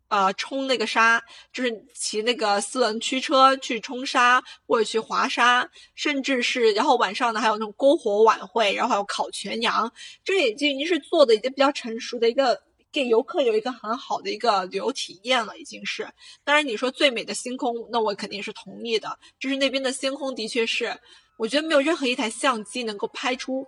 [0.08, 1.22] 呃，冲那个沙，
[1.52, 9.92] 就是骑那个四轮驱车去冲沙，或者去滑沙，甚至是然后晚上呢还有那种篝火晚会，然后还有烤全羊，
[10.24, 16.08] 这已经已经是做的已经比较成熟的一个给游客有一个很好的一个旅游体验了，已经是。
[16.42, 20.98] 当然你说最美的星空，那我肯定是同意的，就是那边的星空的确是。
[21.40, 23.64] 我觉得没有任何一台相机能够拍出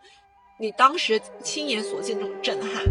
[0.58, 2.84] 你当时亲眼所见那种震撼。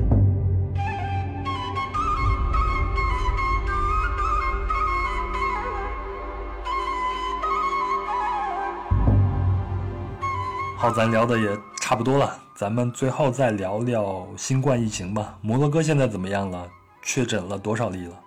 [10.78, 11.50] 好，咱聊的也
[11.82, 15.38] 差不多了，咱们最后再聊聊新冠疫情吧。
[15.42, 16.72] 摩洛哥现在怎么样了？
[17.02, 18.18] 确诊了多少例了？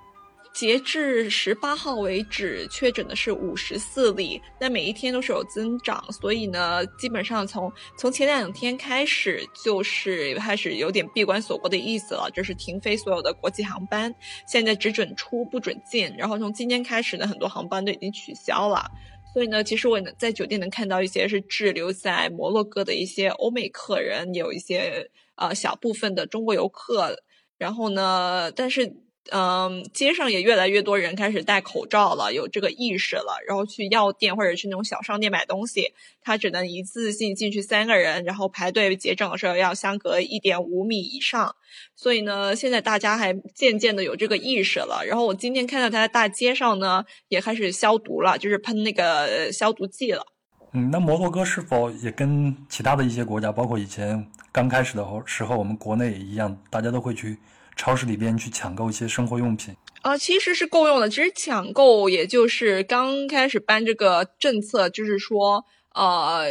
[0.53, 14.15] 截至十八号为止，确诊的是五十四例，但每一天都是有增长，所以呢，基本上从从前两天开始就是开始有点闭关锁国的意思了，就是停飞所有的国际航班，
[14.47, 18.85] 现在只准出不准进，然后从今天开始呢，很多航班都已经取消了，
[19.33, 27.17] 所以呢，其实我能在酒店能看到一些是滞留在摩洛哥的一些欧美客人，有一些呃小部分的中国游客，
[27.57, 28.95] 然后呢，但是。
[29.31, 33.39] 嗯，街上也越来越多人开始戴口罩了，有这个意识了。
[33.47, 35.93] 然后去药店或者去那种小商店买东西，
[36.23, 41.55] 他只能一次性进去三个人，然后排队结账的时候要相隔一点五米以上。
[41.95, 45.05] 所以呢，现在大家还渐渐的有这个意识了。
[45.07, 50.27] 然后我今天看到他在大街上呢，也开始消毒了，就是喷那个消毒剂了。
[50.73, 57.39] 嗯，那摩洛哥是否也跟其他的一些国家，包括以前刚开始的时候，我们国内也一样，大家都会去？
[57.77, 61.09] 超市里边去抢购一些生活用品啊，其实是够用的。
[61.09, 65.65] 其实抢购也就是刚开始颁这个政策，就是说，
[65.95, 66.49] 呃，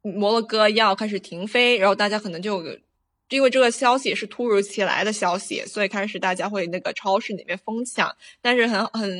[0.00, 2.64] 摩洛哥要开始停飞，然后大家可能就
[3.28, 8.10] 因为这个消息是突如其来的消息，所以开始大家会那个超市里面疯抢。
[8.40, 9.12] 但是很很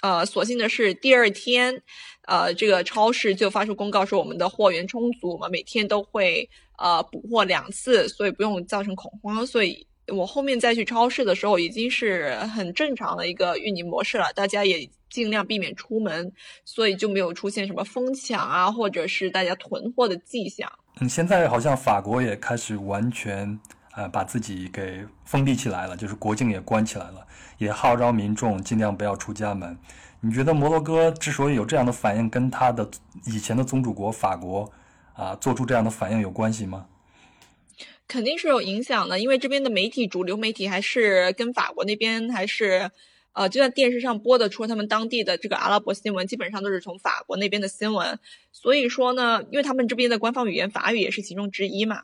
[0.00, 1.82] 呃，所幸的是第二天，
[2.26, 9.87] 呃，这个超市就发出公告说我们的货源充足，我们每天都会呃补货两次，所以不用造成恐慌，所以。
[10.14, 14.32] 我后面再去超市的时候，已经是很正常的一个运营模式了。
[14.32, 16.32] 大家也尽量避免出门，
[16.64, 20.70] 所以就没有出现什么疯抢啊，或者是大家囤货的迹象。
[21.00, 23.58] 嗯，现在好像法国也开始完全
[23.94, 27.26] 呃，把自己给封闭起来了，就是国境也关起来了，
[27.58, 29.76] 也号召民众尽量不要出家门。
[30.20, 32.88] 你觉得摩洛哥之所以有这样的反应，跟他的
[33.26, 34.70] 以前的宗主国法国
[35.14, 36.86] 啊做出这样的反应有关系吗？
[38.08, 42.90] 肯定是有影响的，因为这边的媒体主流媒体还是跟法国那边还是。
[43.34, 48.18] 呃，就在电视上播的，除了他们当地的这个阿拉伯新闻，基本上都是从法国那边的新闻。
[48.50, 52.02] 所以说呢，因为他们这边的官方语言法语也是其中之一嘛。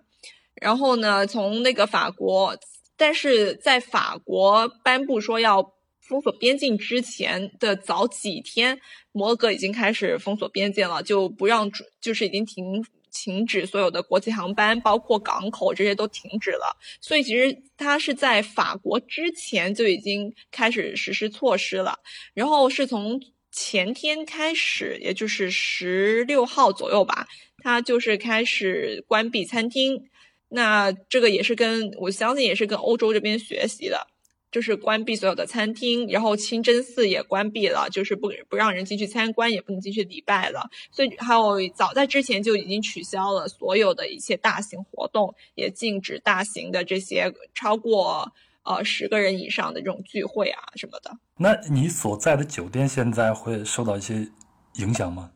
[0.54, 2.56] 然后呢，从那个法国，
[2.96, 8.78] 但是在法国颁布说要封锁边境之前的早几天，
[9.10, 11.68] 摩洛哥已经开始封锁边境了，就不让，
[12.00, 12.84] 就是已经停。
[13.14, 16.76] 停止所有的国际航班，包括港口这些都停止了。
[17.00, 22.00] 所以其实它是在法国之前就已经开始实施措施了。
[22.34, 23.20] 然后是从
[23.52, 27.28] 前天开始，也就是十六号左右吧，
[27.62, 30.02] 它就是开始关闭餐厅。
[30.48, 34.08] 那这个也是跟我相信也是跟欧洲这边学习的。
[34.54, 40.70] 就是关闭所有的餐厅，然后清真寺也关闭了，就是不不让人进去参观，也不能进去礼拜了。
[40.92, 48.32] 所以还有早在之前就已经取消了所有的一些大型活动，也禁止大型的这些超过
[48.62, 51.10] 呃十个人以上的这种聚会啊什么的。
[51.38, 54.28] 那你所在的酒店现在会受到一些
[54.74, 55.32] 影响吗？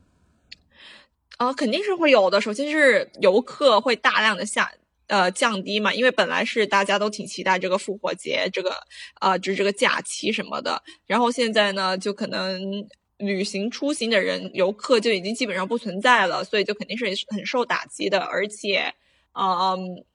[1.35, 2.39] 啊，肯定是会有的。
[2.39, 4.71] 首先是游客会大量的下。
[5.09, 8.75] 呃，降低嘛，因为本来是大家都挺期待这个复活节，这个
[9.19, 10.79] 呃，就是这个假期什么的。
[11.07, 12.87] 然后现在呢，就可能
[13.17, 18.19] 旅行出行的人、游客就已经基本上不存在了，所以就肯定是很受打击的。
[18.19, 18.93] 而且，
[19.33, 20.05] 嗯，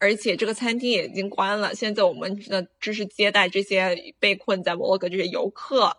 [0.00, 1.72] 而且这个餐厅也已经关了。
[1.72, 5.96] 现在我们呢，就是接待这些被困在摩洛哥这些游客，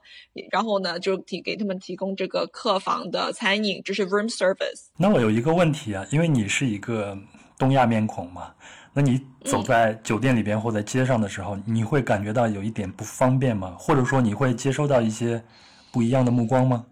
[0.51, 4.88] 然后呢，就提给他们提供这个客房的餐饮，就是 room service。
[4.97, 7.17] 那我有一个问题啊，因为你是一个。
[7.57, 8.53] 东亚面孔嘛，
[8.93, 13.75] 那你走在酒店里边或在街上的时候，你会感觉到有一点不方便吗？
[13.79, 15.43] 或者说你会接收到一些
[15.91, 16.85] 不一样的目光吗？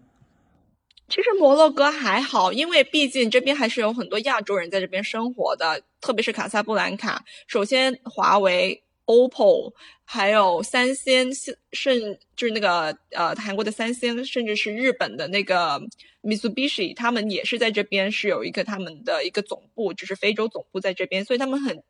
[1.08, 7.24] 其实摩洛哥还好，因为毕竟这边还是有很多亚洲人在这边生活的，特别是卡萨布兰卡。
[7.46, 8.82] 首先，华为。
[9.06, 9.72] OPPO，
[10.04, 11.32] 还有三星，
[11.72, 15.80] 甚就是那个呃韩国的三星，甚至是日本的那个
[16.22, 21.82] Mitsubishi，他们也是在这边是有一个他们的一个总部，就是非洲总部在这边，所以他们很，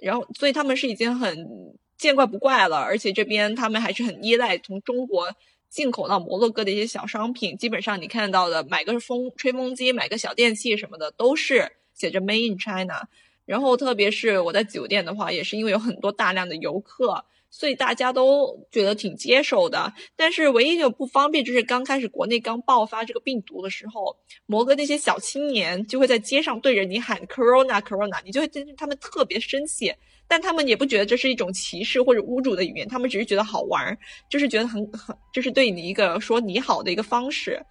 [0.00, 5.34] 然后所以他们是已经很见怪不怪了，而且这边他们还是很依赖从中国
[5.68, 13.08] 进口到摩洛哥的一些小商品，基本上你看到的买个风吹风机，买个小电器什么的，都是写着 Made in China。
[13.46, 19.92] 然后，特别是我在酒店的话，也是因为有很多大量的游客，所以大家都觉得挺接受的。
[20.16, 24.16] 但是，唯一有不方便就是刚开始国内刚爆发这个病毒的时候，
[24.46, 29.94] 摩哥那些小青年就会在街上对着你喊 “corona corona”，你就会他们特别生气，
[30.26, 33.96] 但他们也不觉得这是一种歧视或者侮辱的语言，他们只是觉得好玩，
[34.28, 37.62] 就是觉得很很，就是对你一个说你好的一个方式。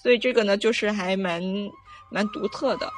[0.00, 1.42] 所以这个呢，就是还蛮
[2.12, 2.88] 蛮独特的。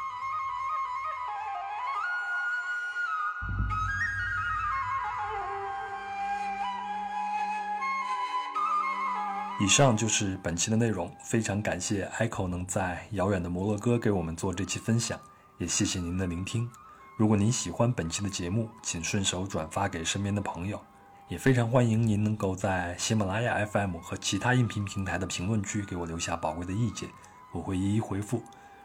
[9.61, 15.19] 以上就是本期的内容，非常感谢 Echo 能在遥远的摩洛哥给我们做这期分享，
[15.59, 16.71] 也谢谢您的聆听。
[17.17, 20.81] 如果您喜欢本期的节目，请顺手转发给身边的朋友，
[21.27, 27.09] 也非常欢迎您能够在喜马拉雅 FM 和其他音频平台的评论区给我留下宝贵的意见，
[27.53, 28.41] 我会一一回复。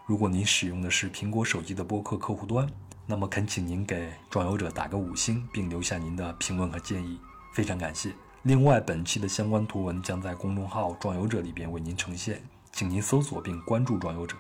[0.08, 2.68] 如果您使用的是苹果手机的播客客户端，
[3.06, 7.20] 那么恳请您给壮游者打个五星，并留下您的评论和建议，
[7.54, 8.12] 非常感谢。
[8.44, 14.36] 另外，本期的相关图文将在公众号“壮游者”里边为您呈现，请您搜索并关注“壮游者”。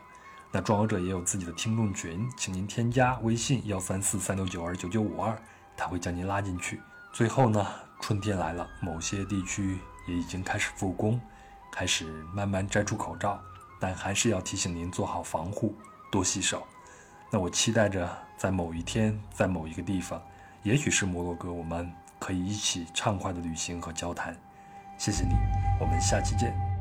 [0.51, 5.41] 那壮游者也有自己的听众群，请您添加微信幺三四三六九二九九五二，
[5.77, 6.81] 他会将您拉进去。
[7.13, 7.65] 最后呢，
[8.01, 11.17] 春天来了，某些地区也已经开始复工，
[11.71, 13.41] 开始慢慢摘出口罩，
[13.79, 15.73] 但还是要提醒您做好防护，
[16.11, 16.67] 多洗手。
[17.31, 20.21] 那我期待着在某一天，在某一个地方，
[20.63, 21.89] 也许是摩洛哥，我们。
[22.23, 24.33] 可以一起畅快的旅行和交谈，
[24.97, 25.35] 谢谢你，
[25.77, 26.72] 我们下期见。